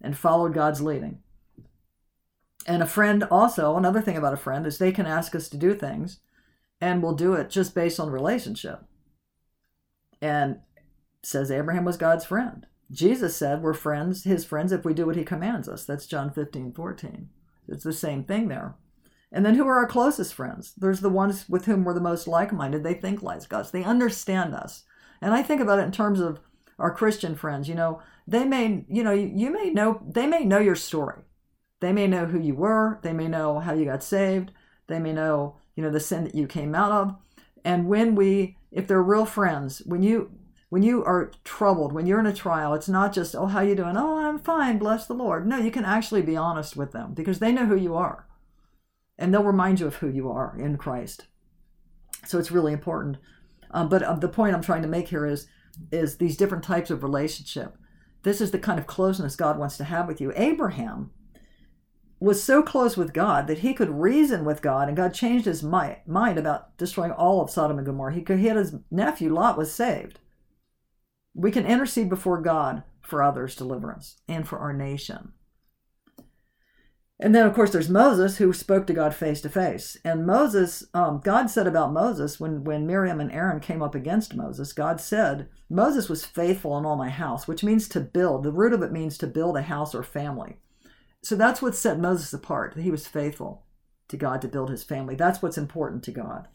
and 0.00 0.16
followed 0.16 0.54
God's 0.54 0.80
leading. 0.80 1.20
And 2.66 2.82
a 2.82 2.86
friend 2.86 3.22
also, 3.30 3.76
another 3.76 4.00
thing 4.00 4.16
about 4.16 4.32
a 4.32 4.38
friend 4.38 4.66
is 4.66 4.78
they 4.78 4.90
can 4.90 5.06
ask 5.06 5.34
us 5.34 5.48
to 5.50 5.58
do 5.58 5.74
things, 5.74 6.20
and 6.80 7.02
we'll 7.02 7.14
do 7.14 7.34
it 7.34 7.50
just 7.50 7.74
based 7.74 8.00
on 8.00 8.10
relationship. 8.10 8.80
And 10.22 10.60
says 11.22 11.50
Abraham 11.50 11.84
was 11.84 11.98
God's 11.98 12.24
friend. 12.24 12.66
Jesus 12.90 13.36
said 13.36 13.62
we're 13.62 13.74
friends, 13.74 14.24
his 14.24 14.46
friends, 14.46 14.72
if 14.72 14.84
we 14.84 14.94
do 14.94 15.04
what 15.04 15.16
he 15.16 15.24
commands 15.24 15.68
us. 15.68 15.84
That's 15.84 16.06
John 16.06 16.32
15, 16.32 16.72
14. 16.72 17.28
It's 17.68 17.84
the 17.84 17.92
same 17.92 18.24
thing 18.24 18.48
there. 18.48 18.76
And 19.30 19.44
then 19.44 19.56
who 19.56 19.66
are 19.66 19.76
our 19.76 19.86
closest 19.86 20.32
friends? 20.32 20.72
There's 20.76 21.00
the 21.00 21.10
ones 21.10 21.48
with 21.48 21.66
whom 21.66 21.84
we're 21.84 21.94
the 21.94 22.00
most 22.00 22.26
like 22.26 22.52
minded. 22.52 22.82
They 22.82 22.94
think 22.94 23.22
like 23.22 23.52
us, 23.52 23.70
they 23.70 23.84
understand 23.84 24.54
us. 24.54 24.84
And 25.20 25.34
I 25.34 25.42
think 25.42 25.60
about 25.60 25.80
it 25.80 25.82
in 25.82 25.92
terms 25.92 26.20
of 26.20 26.40
our 26.78 26.94
Christian 26.94 27.34
friends, 27.34 27.68
you 27.68 27.74
know, 27.74 28.02
they 28.26 28.44
may, 28.44 28.84
you 28.88 29.02
know, 29.02 29.12
you 29.12 29.50
may 29.50 29.70
know, 29.70 30.02
they 30.06 30.26
may 30.26 30.44
know 30.44 30.58
your 30.58 30.74
story. 30.74 31.22
They 31.80 31.92
may 31.92 32.06
know 32.06 32.26
who 32.26 32.40
you 32.40 32.54
were. 32.54 32.98
They 33.02 33.12
may 33.12 33.28
know 33.28 33.60
how 33.60 33.74
you 33.74 33.84
got 33.84 34.02
saved. 34.02 34.50
They 34.88 34.98
may 34.98 35.12
know, 35.12 35.56
you 35.74 35.82
know, 35.82 35.90
the 35.90 36.00
sin 36.00 36.24
that 36.24 36.34
you 36.34 36.46
came 36.46 36.74
out 36.74 36.92
of. 36.92 37.16
And 37.64 37.86
when 37.86 38.14
we, 38.14 38.56
if 38.70 38.86
they're 38.86 39.02
real 39.02 39.26
friends, 39.26 39.82
when 39.86 40.02
you, 40.02 40.30
when 40.68 40.82
you 40.82 41.04
are 41.04 41.32
troubled, 41.44 41.92
when 41.92 42.06
you're 42.06 42.20
in 42.20 42.26
a 42.26 42.32
trial, 42.32 42.74
it's 42.74 42.88
not 42.88 43.12
just, 43.12 43.34
oh, 43.34 43.46
how 43.46 43.60
you 43.60 43.74
doing? 43.74 43.96
Oh, 43.96 44.18
I'm 44.18 44.38
fine, 44.38 44.78
bless 44.78 45.06
the 45.06 45.14
Lord. 45.14 45.46
No, 45.46 45.58
you 45.58 45.70
can 45.70 45.84
actually 45.84 46.22
be 46.22 46.36
honest 46.36 46.76
with 46.76 46.92
them 46.92 47.14
because 47.14 47.38
they 47.38 47.52
know 47.52 47.66
who 47.66 47.76
you 47.76 47.94
are. 47.94 48.26
And 49.18 49.32
they'll 49.32 49.44
remind 49.44 49.80
you 49.80 49.86
of 49.86 49.96
who 49.96 50.08
you 50.08 50.30
are 50.30 50.56
in 50.58 50.76
Christ. 50.76 51.26
So 52.26 52.38
it's 52.38 52.50
really 52.50 52.72
important. 52.72 53.18
Um, 53.70 53.88
but 53.88 54.02
uh, 54.02 54.14
the 54.14 54.28
point 54.28 54.54
I'm 54.54 54.62
trying 54.62 54.82
to 54.82 54.88
make 54.88 55.08
here 55.08 55.26
is, 55.26 55.46
is 55.90 56.16
these 56.16 56.36
different 56.36 56.64
types 56.64 56.90
of 56.90 57.02
relationship. 57.02 57.76
This 58.22 58.40
is 58.40 58.50
the 58.50 58.58
kind 58.58 58.78
of 58.78 58.86
closeness 58.86 59.36
God 59.36 59.58
wants 59.58 59.76
to 59.76 59.84
have 59.84 60.08
with 60.08 60.20
you. 60.20 60.32
Abraham 60.34 61.10
was 62.18 62.42
so 62.42 62.62
close 62.62 62.96
with 62.96 63.12
God 63.12 63.46
that 63.46 63.58
he 63.58 63.74
could 63.74 63.90
reason 63.90 64.44
with 64.44 64.62
God, 64.62 64.88
and 64.88 64.96
God 64.96 65.12
changed 65.12 65.44
his 65.44 65.62
mind 65.62 66.38
about 66.38 66.76
destroying 66.78 67.12
all 67.12 67.42
of 67.42 67.50
Sodom 67.50 67.78
and 67.78 67.86
Gomorrah. 67.86 68.14
He 68.14 68.22
could 68.22 68.38
hit 68.38 68.56
his 68.56 68.74
nephew 68.90 69.32
Lot 69.32 69.58
was 69.58 69.72
saved. 69.72 70.18
We 71.34 71.50
can 71.50 71.66
intercede 71.66 72.08
before 72.08 72.40
God 72.40 72.82
for 73.02 73.22
others' 73.22 73.54
deliverance 73.54 74.16
and 74.26 74.48
for 74.48 74.58
our 74.58 74.72
nation. 74.72 75.32
And 77.18 77.34
then, 77.34 77.46
of 77.46 77.54
course, 77.54 77.70
there's 77.70 77.88
Moses 77.88 78.36
who 78.36 78.52
spoke 78.52 78.86
to 78.86 78.92
God 78.92 79.14
face 79.14 79.40
to 79.40 79.48
face. 79.48 79.96
And 80.04 80.26
Moses, 80.26 80.84
um, 80.92 81.20
God 81.24 81.48
said 81.48 81.66
about 81.66 81.92
Moses, 81.92 82.38
when, 82.38 82.62
when 82.62 82.86
Miriam 82.86 83.20
and 83.20 83.32
Aaron 83.32 83.58
came 83.58 83.82
up 83.82 83.94
against 83.94 84.34
Moses, 84.34 84.74
God 84.74 85.00
said, 85.00 85.48
Moses 85.70 86.10
was 86.10 86.26
faithful 86.26 86.76
in 86.76 86.84
all 86.84 86.96
my 86.96 87.08
house, 87.08 87.48
which 87.48 87.64
means 87.64 87.88
to 87.88 88.00
build. 88.00 88.42
The 88.42 88.52
root 88.52 88.74
of 88.74 88.82
it 88.82 88.92
means 88.92 89.16
to 89.18 89.26
build 89.26 89.56
a 89.56 89.62
house 89.62 89.94
or 89.94 90.02
family. 90.02 90.56
So 91.22 91.36
that's 91.36 91.62
what 91.62 91.74
set 91.74 91.98
Moses 91.98 92.34
apart. 92.34 92.74
That 92.74 92.82
he 92.82 92.90
was 92.90 93.06
faithful 93.06 93.64
to 94.08 94.18
God 94.18 94.42
to 94.42 94.48
build 94.48 94.68
his 94.68 94.84
family. 94.84 95.14
That's 95.14 95.40
what's 95.40 95.58
important 95.58 96.02
to 96.04 96.12
God. 96.12 96.48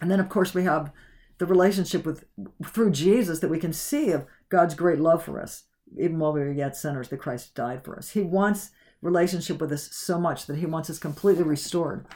And 0.00 0.10
then, 0.10 0.20
of 0.20 0.28
course, 0.28 0.54
we 0.54 0.62
have 0.62 0.92
the 1.38 1.46
relationship 1.46 2.06
with 2.06 2.24
through 2.64 2.92
Jesus 2.92 3.40
that 3.40 3.50
we 3.50 3.58
can 3.58 3.72
see 3.72 4.12
of 4.12 4.26
God's 4.48 4.76
great 4.76 5.00
love 5.00 5.24
for 5.24 5.40
us, 5.40 5.64
even 5.98 6.20
while 6.20 6.32
we 6.32 6.40
were 6.40 6.52
yet 6.52 6.76
sinners, 6.76 7.08
that 7.08 7.18
Christ 7.18 7.56
died 7.56 7.84
for 7.84 7.96
us. 7.96 8.10
He 8.10 8.22
wants 8.22 8.70
relationship 9.02 9.60
with 9.60 9.72
us 9.72 9.90
so 9.92 10.18
much 10.18 10.46
that 10.46 10.56
he 10.56 10.66
wants 10.66 10.88
us 10.88 10.98
completely 10.98 11.42
restored 11.42 12.06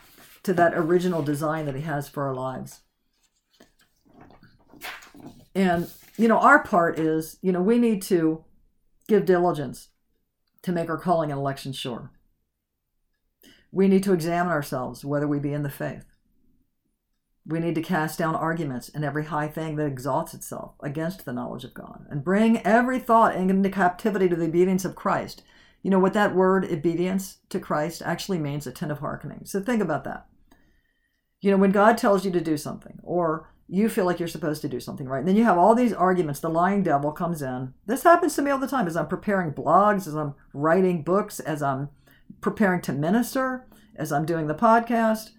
to 0.44 0.55
that 0.55 0.75
original 0.75 1.22
design 1.22 1.66
that 1.66 1.75
he 1.75 1.83
has 1.83 2.09
for 2.09 2.27
our 2.27 2.35
lives. 2.35 2.81
And, 5.55 5.90
you 6.16 6.29
know, 6.29 6.38
our 6.38 6.62
part 6.62 6.99
is, 6.99 7.38
you 7.42 7.51
know, 7.51 7.62
we 7.62 7.79
need 7.79 8.03
to 8.03 8.44
give 9.09 9.27
diligence 9.27 9.88
to 10.62 10.72
make 10.72 10.88
our 10.88 10.99
calling 10.99 11.31
and 11.31 11.38
election 11.38 11.72
sure. 11.72 12.11
We 13.72 13.88
need 13.88 14.05
to 14.05 14.12
examine 14.12 14.53
ourselves 14.53 15.05
whether 15.05 15.27
we 15.27 15.38
be 15.38 15.53
in 15.53 15.62
the 15.62 15.70
faith. 15.70 16.05
We 17.44 17.61
need 17.61 17.75
to 17.77 17.83
cast 17.83 18.18
down 18.18 18.35
arguments 18.35 18.88
and 18.88 19.05
every 19.05 19.27
high 19.27 19.49
thing 19.49 19.77
that 19.77 19.87
exalts 19.87 20.35
itself 20.35 20.75
against 20.81 21.25
the 21.25 21.33
knowledge 21.33 21.64
of 21.64 21.75
God 21.75 22.07
and 22.11 22.25
bring 22.25 22.59
every 22.66 22.99
thought 22.99 23.37
into 23.37 23.70
captivity 23.70 24.29
to 24.29 24.37
the 24.37 24.46
obedience 24.46 24.85
of 24.85 24.94
Christ. 24.96 25.42
You 25.87 25.90
know 25.90 26.01
what 26.01 26.14
that 26.14 26.35
word 26.35 26.64
obedience 26.64 27.38
to 27.49 27.61
Christ 27.61 28.03
actually 28.05 28.40
means 28.40 28.66
attentive 28.66 28.99
hearkening. 28.99 29.42
So 29.44 29.62
think 29.62 29.81
about 29.81 30.03
that. 30.03 30.27
You 31.40 31.53
know, 31.53 31.59
when 31.59 31.70
God 31.70 31.96
tells 31.96 32.25
you 32.25 32.33
to 32.33 32.40
do 32.40 32.57
something, 32.57 32.99
or 33.05 33.53
you 33.68 33.88
feel 33.88 34.05
like 34.05 34.18
you're 34.18 34.27
supposed 34.27 34.62
to 34.62 34.68
do 34.68 34.81
something 34.81 35.07
right. 35.07 35.20
And 35.20 35.29
then 35.29 35.37
you 35.37 35.44
have 35.44 35.59
all 35.59 35.77
these 35.77 35.92
arguments. 35.92 36.40
The 36.40 36.49
lying 36.49 36.83
devil 36.83 37.12
comes 37.12 37.40
in. 37.40 37.72
This 37.87 38.03
happens 38.03 38.35
to 38.35 38.42
me 38.42 38.51
all 38.51 38.59
the 38.59 38.66
time 38.66 38.88
as 38.88 38.96
I'm 38.96 39.07
preparing 39.07 39.53
blogs, 39.53 40.09
as 40.09 40.16
I'm 40.16 40.35
writing 40.53 41.03
books, 41.03 41.38
as 41.38 41.62
I'm 41.62 41.90
preparing 42.40 42.81
to 42.81 42.92
minister, 42.92 43.68
as 43.94 44.11
I'm 44.11 44.27
doing 44.27 44.49
the 44.49 44.57
podcast. 44.57 45.31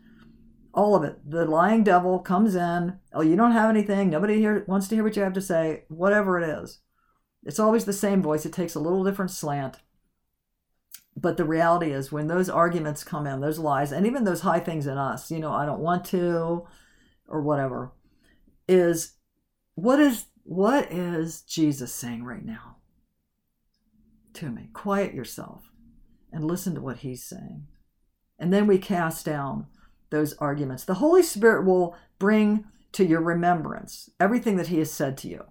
All 0.74 0.96
of 0.96 1.04
it. 1.04 1.30
The 1.30 1.44
lying 1.44 1.84
devil 1.84 2.20
comes 2.20 2.56
in. 2.56 3.00
Oh, 3.12 3.20
you 3.22 3.36
don't 3.36 3.52
have 3.52 3.70
anything. 3.70 4.12
Nobody 4.12 4.38
here 4.38 4.64
wants 4.66 4.88
to 4.88 4.96
hear 4.96 5.04
what 5.04 5.18
you 5.18 5.24
have 5.24 5.34
to 5.34 5.42
say. 5.42 5.84
Whatever 5.90 6.40
it 6.40 6.48
is. 6.48 6.80
It's 7.44 7.60
always 7.60 7.84
the 7.84 7.92
same 7.92 8.22
voice. 8.22 8.46
It 8.46 8.54
takes 8.54 8.76
a 8.76 8.80
little 8.80 9.04
different 9.04 9.32
slant. 9.32 9.80
But 11.20 11.38
the 11.38 11.46
reality 11.46 11.92
is, 11.92 12.12
when 12.12 12.28
those 12.28 12.48
arguments 12.48 13.04
come 13.04 13.26
in, 13.26 13.42
those 13.42 13.58
lies, 13.58 13.92
and 13.92 14.06
even 14.06 14.24
those 14.24 14.42
high 14.42 14.60
things 14.60 14.86
in 14.86 15.00
us, 15.00 15.32
you 15.32 15.40
know, 15.40 15.52
I 15.52 15.66
don't 15.66 15.80
want 15.80 16.06
to, 16.06 16.68
or 17.28 17.42
whatever, 17.42 17.92
is 18.68 19.14
what 19.74 20.00
is 20.00 20.26
what 20.44 20.92
is 20.92 21.42
Jesus 21.42 21.92
saying 21.92 22.24
right 22.24 22.46
now 22.46 22.78
to 24.34 24.50
me? 24.50 24.70
Quiet 24.74 25.16
yourself 25.16 25.72
and 26.32 26.46
listen 26.46 26.76
to 26.76 26.82
what 26.82 26.98
he's 26.98 27.24
saying. 27.24 27.66
And 28.38 28.54
then 28.54 28.68
we 28.68 28.78
cast 28.78 29.26
down 29.26 29.66
those 30.12 30.34
arguments. 30.34 30.86
The 30.86 30.96
Holy 30.96 31.24
Spirit 31.24 31.66
will 31.66 31.98
bring 32.20 32.66
to 32.92 33.04
your 33.04 33.22
remembrance 33.22 34.10
everything 34.20 34.56
that 34.58 34.68
he 34.68 34.78
has 34.78 34.92
said 34.92 35.18
to 35.18 35.28
you. 35.28 35.46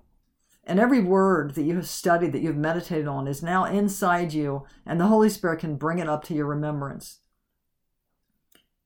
And 0.67 0.81
every 0.81 1.01
word 1.01 1.55
that 1.55 1.63
you 1.63 1.77
have 1.77 1.89
studied, 1.89 2.33
that 2.33 2.43
you've 2.43 2.57
meditated 2.57 3.07
on, 3.07 3.29
is 3.29 3.43
now 3.43 3.65
inside 3.65 4.33
you, 4.33 4.65
and 4.85 5.01
the 5.01 5.07
Holy 5.07 5.29
Spirit 5.29 5.61
can 5.61 5.77
bring 5.77 6.01
it 6.01 6.09
up 6.09 6.25
to 6.25 6.35
your 6.35 6.47
remembrance. 6.47 7.21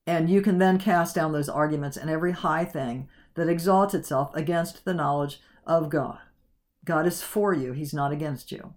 And 0.06 0.28
you 0.28 0.42
can 0.42 0.58
then 0.58 0.78
cast 0.78 1.14
down 1.14 1.32
those 1.32 1.48
arguments 1.48 1.96
and 1.96 2.10
every 2.10 2.32
high 2.32 2.64
thing 2.66 3.08
that 3.34 3.48
exalts 3.48 3.94
itself 3.94 4.30
against 4.34 4.84
the 4.84 4.92
knowledge 4.92 5.40
of 5.66 5.88
God. 5.88 6.18
God 6.84 7.06
is 7.06 7.22
for 7.22 7.54
you, 7.54 7.72
He's 7.72 7.94
not 7.94 8.12
against 8.12 8.52
you. 8.52 8.74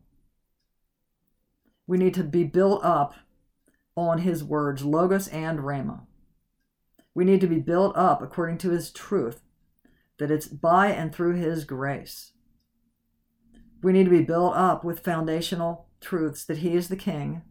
We 1.87 1.97
need 1.97 2.13
to 2.13 2.23
be 2.23 2.43
built 2.43 2.83
up 2.85 3.15
on 3.95 4.19
His 4.19 4.43
words, 4.43 4.85
Logos 4.85 5.27
and 5.27 5.59
Rhema. 5.59 6.01
We 7.13 7.25
need 7.25 7.41
to 7.41 7.47
be 7.47 7.59
built 7.59 7.97
up 7.97 8.21
according 8.21 8.59
to 8.59 8.69
His 8.69 8.91
truth, 8.91 9.41
that 10.19 10.31
it's 10.31 10.47
by 10.47 10.87
and 10.87 11.13
through 11.13 11.35
His 11.35 11.65
grace. 11.65 12.32
We 13.83 13.91
need 13.91 14.05
to 14.05 14.09
be 14.09 14.21
built 14.21 14.55
up 14.55 14.83
with 14.83 15.01
foundational 15.01 15.87
truths 16.01 16.45
that 16.45 16.59
He 16.59 16.75
is 16.75 16.87
the 16.87 16.95
King, 16.95 17.43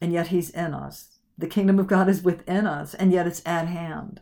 and 0.00 0.12
yet 0.12 0.28
He's 0.28 0.50
in 0.50 0.74
us. 0.74 1.18
The 1.38 1.46
kingdom 1.46 1.78
of 1.78 1.86
God 1.86 2.08
is 2.08 2.22
within 2.22 2.66
us, 2.66 2.92
and 2.92 3.12
yet 3.12 3.26
it's 3.26 3.42
at 3.46 3.68
hand. 3.68 4.20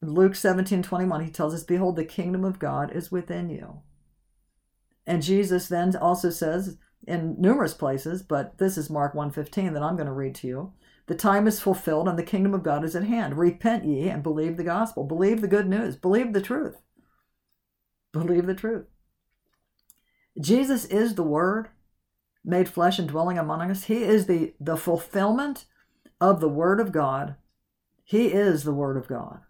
Luke 0.00 0.34
17 0.34 0.82
21, 0.82 1.24
he 1.24 1.30
tells 1.30 1.54
us, 1.54 1.62
Behold, 1.62 1.94
the 1.94 2.04
kingdom 2.04 2.44
of 2.44 2.58
God 2.58 2.90
is 2.90 3.12
within 3.12 3.48
you. 3.48 3.82
And 5.06 5.22
Jesus 5.22 5.68
then 5.68 5.94
also 5.94 6.30
says 6.30 6.78
in 7.06 7.40
numerous 7.40 7.74
places, 7.74 8.22
but 8.22 8.58
this 8.58 8.76
is 8.76 8.90
Mark 8.90 9.14
1:15 9.14 9.72
that 9.74 9.82
I'm 9.82 9.96
going 9.96 10.06
to 10.06 10.12
read 10.12 10.34
to 10.36 10.48
you. 10.48 10.72
The 11.06 11.14
time 11.14 11.46
is 11.46 11.60
fulfilled 11.60 12.08
and 12.08 12.18
the 12.18 12.24
kingdom 12.24 12.54
of 12.54 12.62
God 12.62 12.84
is 12.84 12.96
at 12.96 13.04
hand. 13.04 13.36
Repent 13.36 13.84
ye 13.84 14.08
and 14.08 14.22
believe 14.22 14.56
the 14.56 14.64
gospel. 14.64 15.04
Believe 15.04 15.40
the 15.40 15.48
good 15.48 15.68
news. 15.68 15.96
Believe 15.96 16.32
the 16.32 16.40
truth. 16.40 16.81
Believe 18.12 18.46
the 18.46 18.54
truth. 18.54 18.86
Jesus 20.40 20.84
is 20.86 21.14
the 21.14 21.22
word 21.22 21.68
made 22.44 22.68
flesh 22.68 22.98
and 22.98 23.08
dwelling 23.08 23.38
among 23.38 23.70
us. 23.70 23.84
He 23.84 24.02
is 24.02 24.26
the, 24.26 24.54
the 24.58 24.76
fulfillment 24.76 25.64
of 26.20 26.40
the 26.40 26.48
word 26.48 26.80
of 26.80 26.92
God. 26.92 27.36
He 28.04 28.26
is 28.26 28.64
the 28.64 28.72
word 28.72 28.96
of 28.96 29.08
God. 29.08 29.40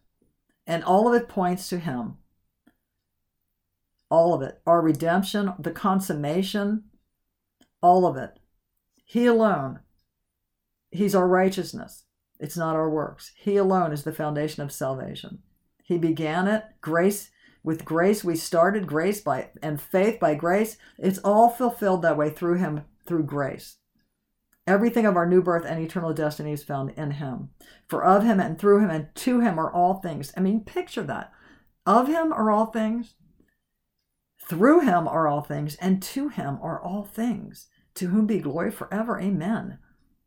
And 0.67 0.85
all 0.85 1.09
of 1.09 1.21
it 1.21 1.29
points 1.29 1.69
to 1.71 1.79
Him. 1.79 2.19
All 4.11 4.35
of 4.35 4.43
it. 4.43 4.61
Our 4.67 4.83
redemption, 4.83 5.55
the 5.59 5.71
consummation, 5.71 6.85
all 7.81 8.07
of 8.07 8.17
it. 8.17 8.39
He 9.05 9.27
alone. 9.27 9.81
He's 10.91 11.15
our 11.15 11.27
righteousness. 11.27 12.05
It's 12.39 12.57
not 12.57 12.77
our 12.77 12.91
works. 12.91 13.33
He 13.37 13.57
alone 13.57 13.93
is 13.93 14.05
the 14.05 14.13
foundation 14.13 14.63
of 14.63 14.73
salvation. 14.73 15.39
He 15.83 15.97
began 15.97 16.47
it. 16.47 16.65
Grace, 16.81 17.31
with 17.63 17.85
grace, 17.85 18.25
we 18.25 18.37
started 18.37 18.87
grace 18.87 19.21
by 19.21 19.51
and 19.63 19.81
faith 19.81 20.19
by 20.19 20.35
grace. 20.35 20.77
It's 20.99 21.19
all 21.19 21.49
fulfilled 21.49 22.03
that 22.03 22.17
way 22.17 22.31
through 22.31 22.59
Him, 22.59 22.83
through 23.07 23.25
grace. 23.25 23.77
Everything 24.67 25.07
of 25.07 25.17
our 25.17 25.27
new 25.27 25.43
birth 25.43 25.65
and 25.67 25.81
eternal 25.81 26.15
destiny 26.15 26.53
is 26.53 26.63
found 26.63 26.91
in 26.91 27.13
him. 27.13 27.51
For 27.89 28.05
of 28.05 28.23
him 28.23 28.39
and 28.39 28.59
through 28.59 28.79
him 28.79 28.91
and 28.91 29.13
to 29.17 29.41
him 29.41 29.59
are 29.59 29.73
all 29.73 29.95
things. 29.95 30.33
I 30.37 30.41
mean, 30.41 30.61
picture 30.65 31.03
that. 31.03 31.33
Of 31.85 32.07
him 32.07 32.33
are 32.33 32.49
all 32.49 32.67
things, 32.67 33.15
through 34.41 34.81
him 34.81 35.09
are 35.09 35.27
all 35.27 35.41
things, 35.41 35.75
and 35.77 36.01
to 36.03 36.29
him 36.29 36.59
are 36.63 36.81
all 36.81 37.05
things. 37.05 37.69
To 37.95 38.09
whom 38.09 38.27
be 38.27 38.39
glory 38.39 38.71
forever. 38.71 39.21
Amen. 39.21 39.79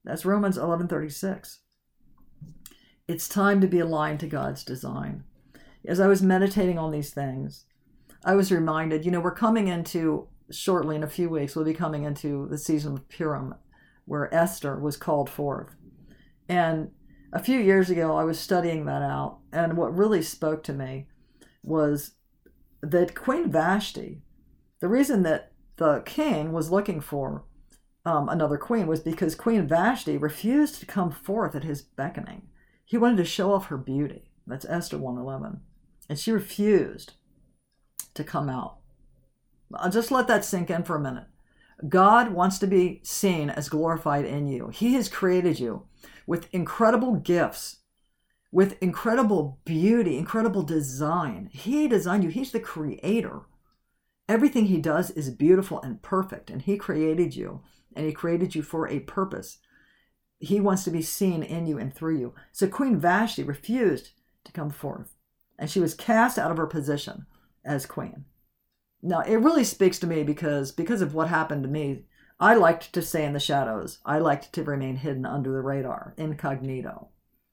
That's 0.04 0.26
Romans 0.26 0.58
11:36. 0.58 1.60
It's 3.08 3.30
time 3.30 3.62
to 3.62 3.68
be 3.68 3.80
aligned 3.80 4.20
to 4.20 4.28
God's 4.28 4.64
design. 4.64 5.24
As 5.88 6.00
I 6.00 6.08
was 6.08 6.22
meditating 6.22 6.78
on 6.78 6.92
these 6.92 7.12
things, 7.12 7.66
I 8.24 8.36
was 8.36 8.52
reminded, 8.52 9.06
you 9.06 9.12
know, 9.12 9.20
we're 9.20 9.34
coming 9.34 9.68
into 9.68 10.28
shortly 10.52 10.96
in 10.96 11.04
a 11.04 11.08
few 11.08 11.30
weeks, 11.30 11.56
we'll 11.56 11.66
be 11.66 11.74
coming 11.74 12.04
into 12.04 12.48
the 12.50 12.58
season 12.58 12.94
of 12.94 13.10
Purim 13.10 13.56
where 14.06 14.34
Esther 14.34 14.80
was 14.80 14.98
called 14.98 15.30
forth. 15.30 15.76
And 16.48 16.92
a 17.34 17.40
few 17.40 17.60
years 17.60 17.90
ago, 17.90 18.16
I 18.16 18.24
was 18.24 18.40
studying 18.40 18.86
that 18.86 19.02
out, 19.02 19.40
and 19.52 19.76
what 19.76 19.96
really 19.96 20.22
spoke 20.22 20.64
to 20.64 20.74
me 20.74 21.08
was 21.64 22.12
that 22.82 23.16
Queen 23.16 23.52
Vashti, 23.52 24.22
the 24.80 24.88
reason 24.88 25.24
that 25.24 25.52
the 25.78 26.04
king 26.06 26.52
was 26.52 26.72
looking 26.72 27.02
for 27.02 27.44
um, 28.06 28.30
another 28.30 28.58
queen 28.58 28.86
was 28.86 29.00
because 29.00 29.34
Queen 29.34 29.68
Vashti 29.68 30.16
refused 30.16 30.80
to 30.80 30.86
come 30.86 31.12
forth 31.12 31.56
at 31.56 31.64
his 31.64 31.82
beckoning. 31.82 32.44
He 32.86 32.98
wanted 32.98 33.18
to 33.18 33.26
show 33.26 33.52
off 33.52 33.68
her 33.68 33.78
beauty. 33.78 34.30
That's 34.46 34.66
Esther 34.66 35.00
111. 35.00 35.62
And 36.08 36.20
she 36.20 36.32
refused 36.32 37.14
to 38.14 38.24
come 38.24 38.50
out. 38.50 38.78
I'll 39.74 39.92
just 39.92 40.12
let 40.12 40.28
that 40.28 40.46
sink 40.46 40.70
in 40.70 40.84
for 40.84 40.96
a 40.96 41.02
minute. 41.02 41.26
God 41.90 42.32
wants 42.32 42.58
to 42.60 42.68
be 42.68 43.02
seen 43.04 43.50
as 43.50 43.70
glorified 43.70 44.26
in 44.26 44.48
you. 44.48 44.70
He 44.70 44.94
has 44.94 45.10
created 45.10 45.60
you 45.60 45.84
with 46.26 46.54
incredible 46.54 47.16
gifts, 47.16 47.78
with 48.52 48.82
incredible 48.82 49.60
beauty, 49.66 50.18
incredible 50.18 50.64
design. 50.64 51.50
He 51.52 51.88
designed 51.88 52.24
you, 52.24 52.30
He's 52.30 52.52
the 52.52 52.60
creator. 52.60 53.42
Everything 54.30 54.68
He 54.68 54.78
does 54.80 55.12
is 55.12 55.30
beautiful 55.30 55.82
and 55.82 56.02
perfect, 56.02 56.50
and 56.50 56.62
He 56.62 56.78
created 56.78 57.36
you, 57.36 57.62
and 57.96 58.06
He 58.06 58.14
created 58.14 58.56
you 58.56 58.62
for 58.62 58.88
a 58.88 59.02
purpose. 59.02 59.58
He 60.40 60.62
wants 60.62 60.84
to 60.86 60.92
be 60.92 61.02
seen 61.02 61.44
in 61.44 61.68
you 61.68 61.78
and 61.78 61.94
through 61.94 62.18
you. 62.18 62.34
So 62.52 62.68
Queen 62.68 62.98
Vashti 62.98 63.44
refused 63.44 64.12
to 64.46 64.52
come 64.52 64.70
forth, 64.70 65.15
and 65.58 65.70
she 65.70 65.80
was 65.80 65.94
cast 65.94 66.38
out 66.38 66.52
of 66.52 66.58
her 66.58 66.68
position 66.68 67.26
as 67.64 67.86
queen. 67.86 68.26
Now, 69.02 69.22
it 69.22 69.36
really 69.36 69.64
speaks 69.64 70.00
to 70.00 70.08
me 70.08 70.24
because 70.24 70.72
because 70.72 71.02
of 71.02 71.14
what 71.14 71.28
happened 71.28 71.64
to 71.64 71.70
me, 71.70 72.06
I 72.40 72.56
liked 72.56 72.92
to 72.94 73.02
stay 73.02 73.24
in 73.24 73.34
the 73.34 73.40
shadows. 73.40 74.00
I 74.06 74.20
liked 74.20 74.52
to 74.54 74.64
remain 74.64 74.98
hidden 74.98 75.26
under 75.26 75.52
the 75.52 75.62
radar, 75.62 76.14
incognito. 76.18 77.10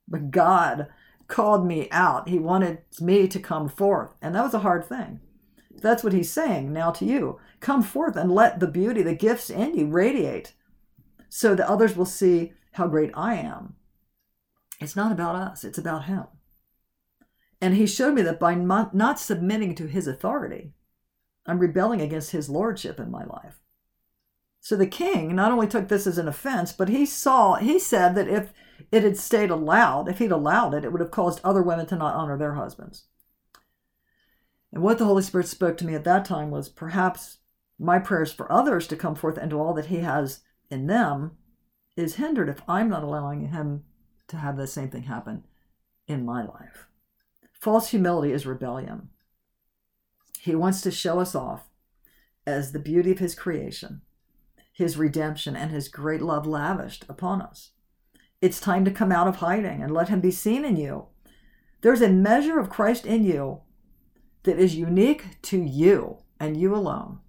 But 0.07 0.31
God 0.31 0.87
called 1.27 1.65
me 1.65 1.87
out. 1.91 2.27
He 2.27 2.39
wanted 2.39 2.79
me 2.99 3.27
to 3.27 3.39
come 3.39 3.69
forth, 3.69 4.11
and 4.21 4.35
that 4.35 4.43
was 4.43 4.53
a 4.53 4.59
hard 4.59 4.85
thing. 4.85 5.21
That's 5.71 6.03
what 6.03 6.13
he's 6.13 6.31
saying 6.31 6.71
now 6.71 6.91
to 6.91 7.05
you. 7.05 7.39
Come 7.59 7.81
forth 7.81 8.15
and 8.15 8.31
let 8.31 8.59
the 8.59 8.67
beauty, 8.67 9.01
the 9.01 9.15
gifts 9.15 9.49
in 9.49 9.75
you 9.75 9.87
radiate 9.87 10.53
so 11.29 11.55
that 11.55 11.67
others 11.67 11.95
will 11.95 12.05
see 12.05 12.53
how 12.73 12.87
great 12.87 13.11
I 13.13 13.35
am. 13.35 13.75
It's 14.79 14.95
not 14.95 15.11
about 15.11 15.35
us, 15.35 15.63
it's 15.63 15.77
about 15.77 16.05
him. 16.05 16.25
And 17.63 17.75
he 17.75 17.87
showed 17.87 18.13
me 18.13 18.21
that 18.23 18.41
by 18.41 18.55
not 18.55 19.19
submitting 19.21 19.73
to 19.75 19.87
his 19.87 20.05
authority, 20.05 20.73
I'm 21.45 21.59
rebelling 21.59 22.01
against 22.01 22.31
his 22.31 22.49
lordship 22.49 22.99
in 22.99 23.09
my 23.09 23.23
life. 23.23 23.61
So 24.59 24.75
the 24.75 24.85
king 24.85 25.33
not 25.33 25.49
only 25.49 25.67
took 25.67 25.87
this 25.87 26.05
as 26.05 26.17
an 26.17 26.27
offense, 26.27 26.73
but 26.73 26.89
he 26.89 27.05
saw, 27.05 27.55
he 27.55 27.79
said 27.79 28.15
that 28.15 28.27
if 28.27 28.51
it 28.91 29.03
had 29.03 29.15
stayed 29.15 29.49
allowed, 29.49 30.09
if 30.09 30.19
he'd 30.19 30.33
allowed 30.33 30.73
it, 30.73 30.83
it 30.83 30.91
would 30.91 30.99
have 30.99 31.11
caused 31.11 31.39
other 31.41 31.63
women 31.63 31.85
to 31.85 31.95
not 31.95 32.15
honor 32.15 32.37
their 32.37 32.55
husbands. 32.55 33.05
And 34.73 34.83
what 34.83 34.97
the 34.97 35.05
Holy 35.05 35.23
Spirit 35.23 35.47
spoke 35.47 35.77
to 35.77 35.85
me 35.85 35.95
at 35.95 36.03
that 36.03 36.25
time 36.25 36.51
was 36.51 36.67
perhaps 36.67 37.37
my 37.79 37.97
prayers 37.97 38.33
for 38.33 38.51
others 38.51 38.87
to 38.87 38.97
come 38.97 39.15
forth 39.15 39.37
and 39.37 39.45
into 39.45 39.55
all 39.55 39.73
that 39.75 39.85
he 39.85 39.99
has 39.99 40.41
in 40.69 40.87
them 40.87 41.37
is 41.95 42.15
hindered 42.15 42.49
if 42.49 42.61
I'm 42.67 42.89
not 42.89 43.03
allowing 43.03 43.47
him 43.47 43.85
to 44.27 44.35
have 44.35 44.57
the 44.57 44.67
same 44.67 44.89
thing 44.89 45.03
happen 45.03 45.45
in 46.07 46.25
my 46.25 46.43
life. 46.43 46.89
False 47.63 47.91
humility 47.91 48.33
is 48.33 48.45
rebellion. 48.45 49.07
He 50.37 50.53
wants 50.53 50.81
to 50.81 50.91
show 50.91 51.21
us 51.21 51.33
off 51.33 51.69
as 52.45 52.73
the 52.73 52.77
beauty 52.77 53.09
of 53.13 53.19
His 53.19 53.35
creation, 53.35 54.01
His 54.73 54.97
redemption, 54.97 55.55
and 55.55 55.71
His 55.71 55.87
great 55.87 56.21
love 56.21 56.45
lavished 56.45 57.05
upon 57.07 57.41
us. 57.41 57.69
It's 58.41 58.59
time 58.59 58.83
to 58.83 58.91
come 58.91 59.13
out 59.13 59.29
of 59.29 59.37
hiding 59.37 59.81
and 59.81 59.93
let 59.93 60.09
Him 60.09 60.19
be 60.19 60.29
seen 60.29 60.65
in 60.65 60.75
you. 60.75 61.05
There's 61.79 62.01
a 62.01 62.09
measure 62.09 62.59
of 62.59 62.69
Christ 62.69 63.05
in 63.05 63.23
you 63.23 63.61
that 64.43 64.59
is 64.59 64.75
unique 64.75 65.41
to 65.43 65.63
you 65.63 66.17
and 66.41 66.59
you 66.59 66.75
alone. 66.75 67.19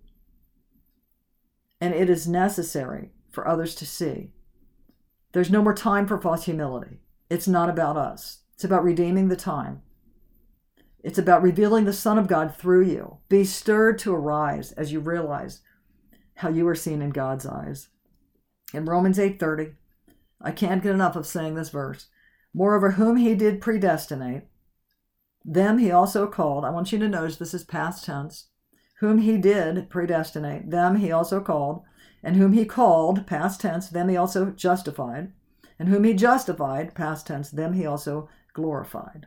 And 1.80 1.94
it 1.94 2.10
is 2.10 2.26
necessary 2.26 3.12
for 3.30 3.46
others 3.46 3.76
to 3.76 3.86
see. 3.86 4.32
There's 5.30 5.52
no 5.52 5.62
more 5.62 5.74
time 5.74 6.08
for 6.08 6.20
false 6.20 6.46
humility. 6.46 6.98
It's 7.30 7.46
not 7.46 7.70
about 7.70 7.96
us, 7.96 8.38
it's 8.52 8.64
about 8.64 8.82
redeeming 8.82 9.28
the 9.28 9.36
time 9.36 9.82
it's 11.04 11.18
about 11.18 11.42
revealing 11.42 11.84
the 11.84 11.92
Son 11.92 12.18
of 12.18 12.28
God 12.28 12.56
through 12.56 12.86
you. 12.86 13.18
Be 13.28 13.44
stirred 13.44 13.98
to 14.00 14.14
arise 14.14 14.72
as 14.72 14.90
you 14.90 15.00
realize 15.00 15.60
how 16.36 16.48
you 16.48 16.66
are 16.66 16.74
seen 16.74 17.02
in 17.02 17.10
God's 17.10 17.44
eyes. 17.44 17.90
In 18.72 18.86
Romans 18.86 19.18
8:30, 19.18 19.74
I 20.40 20.50
can't 20.50 20.82
get 20.82 20.94
enough 20.94 21.14
of 21.14 21.26
saying 21.26 21.56
this 21.56 21.68
verse. 21.68 22.08
Moreover, 22.54 22.92
whom 22.92 23.16
he 23.16 23.34
did 23.34 23.60
predestinate, 23.60 24.44
them 25.44 25.76
he 25.76 25.90
also 25.90 26.26
called. 26.26 26.64
I 26.64 26.70
want 26.70 26.90
you 26.90 26.98
to 27.00 27.08
notice 27.08 27.36
this 27.36 27.52
is 27.52 27.64
past 27.64 28.06
tense. 28.06 28.48
Whom 29.00 29.18
he 29.18 29.36
did 29.36 29.90
predestinate, 29.90 30.70
them 30.70 30.96
he 30.96 31.12
also 31.12 31.42
called. 31.42 31.82
And 32.22 32.36
whom 32.36 32.54
he 32.54 32.64
called, 32.64 33.26
past 33.26 33.60
tense, 33.60 33.90
them 33.90 34.08
he 34.08 34.16
also 34.16 34.52
justified. 34.52 35.32
And 35.78 35.90
whom 35.90 36.04
he 36.04 36.14
justified, 36.14 36.94
past 36.94 37.26
tense, 37.26 37.50
them 37.50 37.74
he 37.74 37.84
also 37.84 38.30
glorified. 38.54 39.26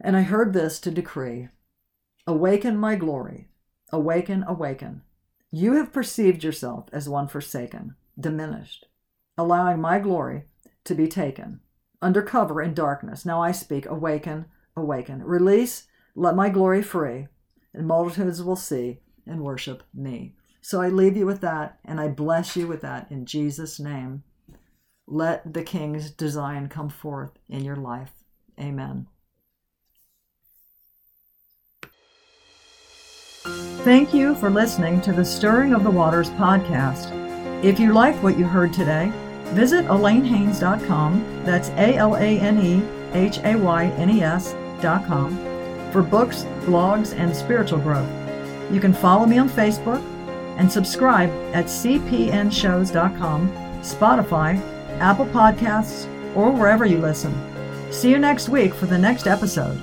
And 0.00 0.16
I 0.16 0.22
heard 0.22 0.52
this 0.52 0.78
to 0.80 0.90
decree 0.90 1.48
Awaken, 2.26 2.78
my 2.78 2.96
glory, 2.96 3.48
awaken, 3.92 4.44
awaken. 4.48 5.02
You 5.50 5.74
have 5.74 5.92
perceived 5.92 6.42
yourself 6.42 6.86
as 6.90 7.06
one 7.08 7.28
forsaken, 7.28 7.96
diminished, 8.18 8.86
allowing 9.36 9.80
my 9.80 9.98
glory 9.98 10.44
to 10.84 10.94
be 10.94 11.06
taken. 11.06 11.60
Under 12.00 12.22
cover 12.22 12.62
in 12.62 12.72
darkness, 12.72 13.26
now 13.26 13.42
I 13.42 13.52
speak, 13.52 13.84
awaken, 13.86 14.46
awaken. 14.74 15.22
Release, 15.22 15.86
let 16.14 16.34
my 16.34 16.48
glory 16.48 16.82
free, 16.82 17.28
and 17.74 17.86
multitudes 17.86 18.42
will 18.42 18.56
see 18.56 19.00
and 19.26 19.42
worship 19.42 19.82
me. 19.92 20.34
So 20.62 20.80
I 20.80 20.88
leave 20.88 21.16
you 21.16 21.26
with 21.26 21.42
that, 21.42 21.78
and 21.84 22.00
I 22.00 22.08
bless 22.08 22.56
you 22.56 22.66
with 22.66 22.80
that 22.80 23.10
in 23.10 23.26
Jesus' 23.26 23.78
name. 23.78 24.22
Let 25.06 25.52
the 25.52 25.62
King's 25.62 26.10
design 26.10 26.68
come 26.68 26.88
forth 26.88 27.32
in 27.50 27.64
your 27.64 27.76
life. 27.76 28.12
Amen. 28.58 29.08
Thank 33.44 34.14
you 34.14 34.34
for 34.36 34.48
listening 34.48 35.02
to 35.02 35.12
the 35.12 35.24
Stirring 35.24 35.74
of 35.74 35.84
the 35.84 35.90
Waters 35.90 36.30
podcast. 36.30 37.12
If 37.62 37.78
you 37.78 37.92
like 37.92 38.14
what 38.22 38.38
you 38.38 38.44
heard 38.46 38.72
today, 38.72 39.12
visit 39.48 39.84
AlaneHaynes.com, 39.86 41.42
that's 41.44 41.68
A 41.70 41.94
L 41.96 42.16
A 42.16 42.40
N 42.40 42.58
E 42.58 42.82
H 43.12 43.38
A 43.44 43.56
Y 43.56 43.84
N 43.98 44.08
E 44.08 44.22
S.com, 44.22 45.36
for 45.92 46.02
books, 46.02 46.44
blogs, 46.62 47.14
and 47.14 47.36
spiritual 47.36 47.78
growth. 47.78 48.08
You 48.72 48.80
can 48.80 48.94
follow 48.94 49.26
me 49.26 49.36
on 49.36 49.50
Facebook 49.50 50.02
and 50.56 50.70
subscribe 50.72 51.28
at 51.54 51.66
cpnshows.com, 51.66 53.48
Spotify, 53.82 54.58
Apple 54.98 55.26
Podcasts, 55.26 56.06
or 56.34 56.50
wherever 56.50 56.86
you 56.86 56.98
listen. 56.98 57.34
See 57.92 58.10
you 58.10 58.18
next 58.18 58.48
week 58.48 58.72
for 58.72 58.86
the 58.86 58.98
next 58.98 59.26
episode. 59.26 59.78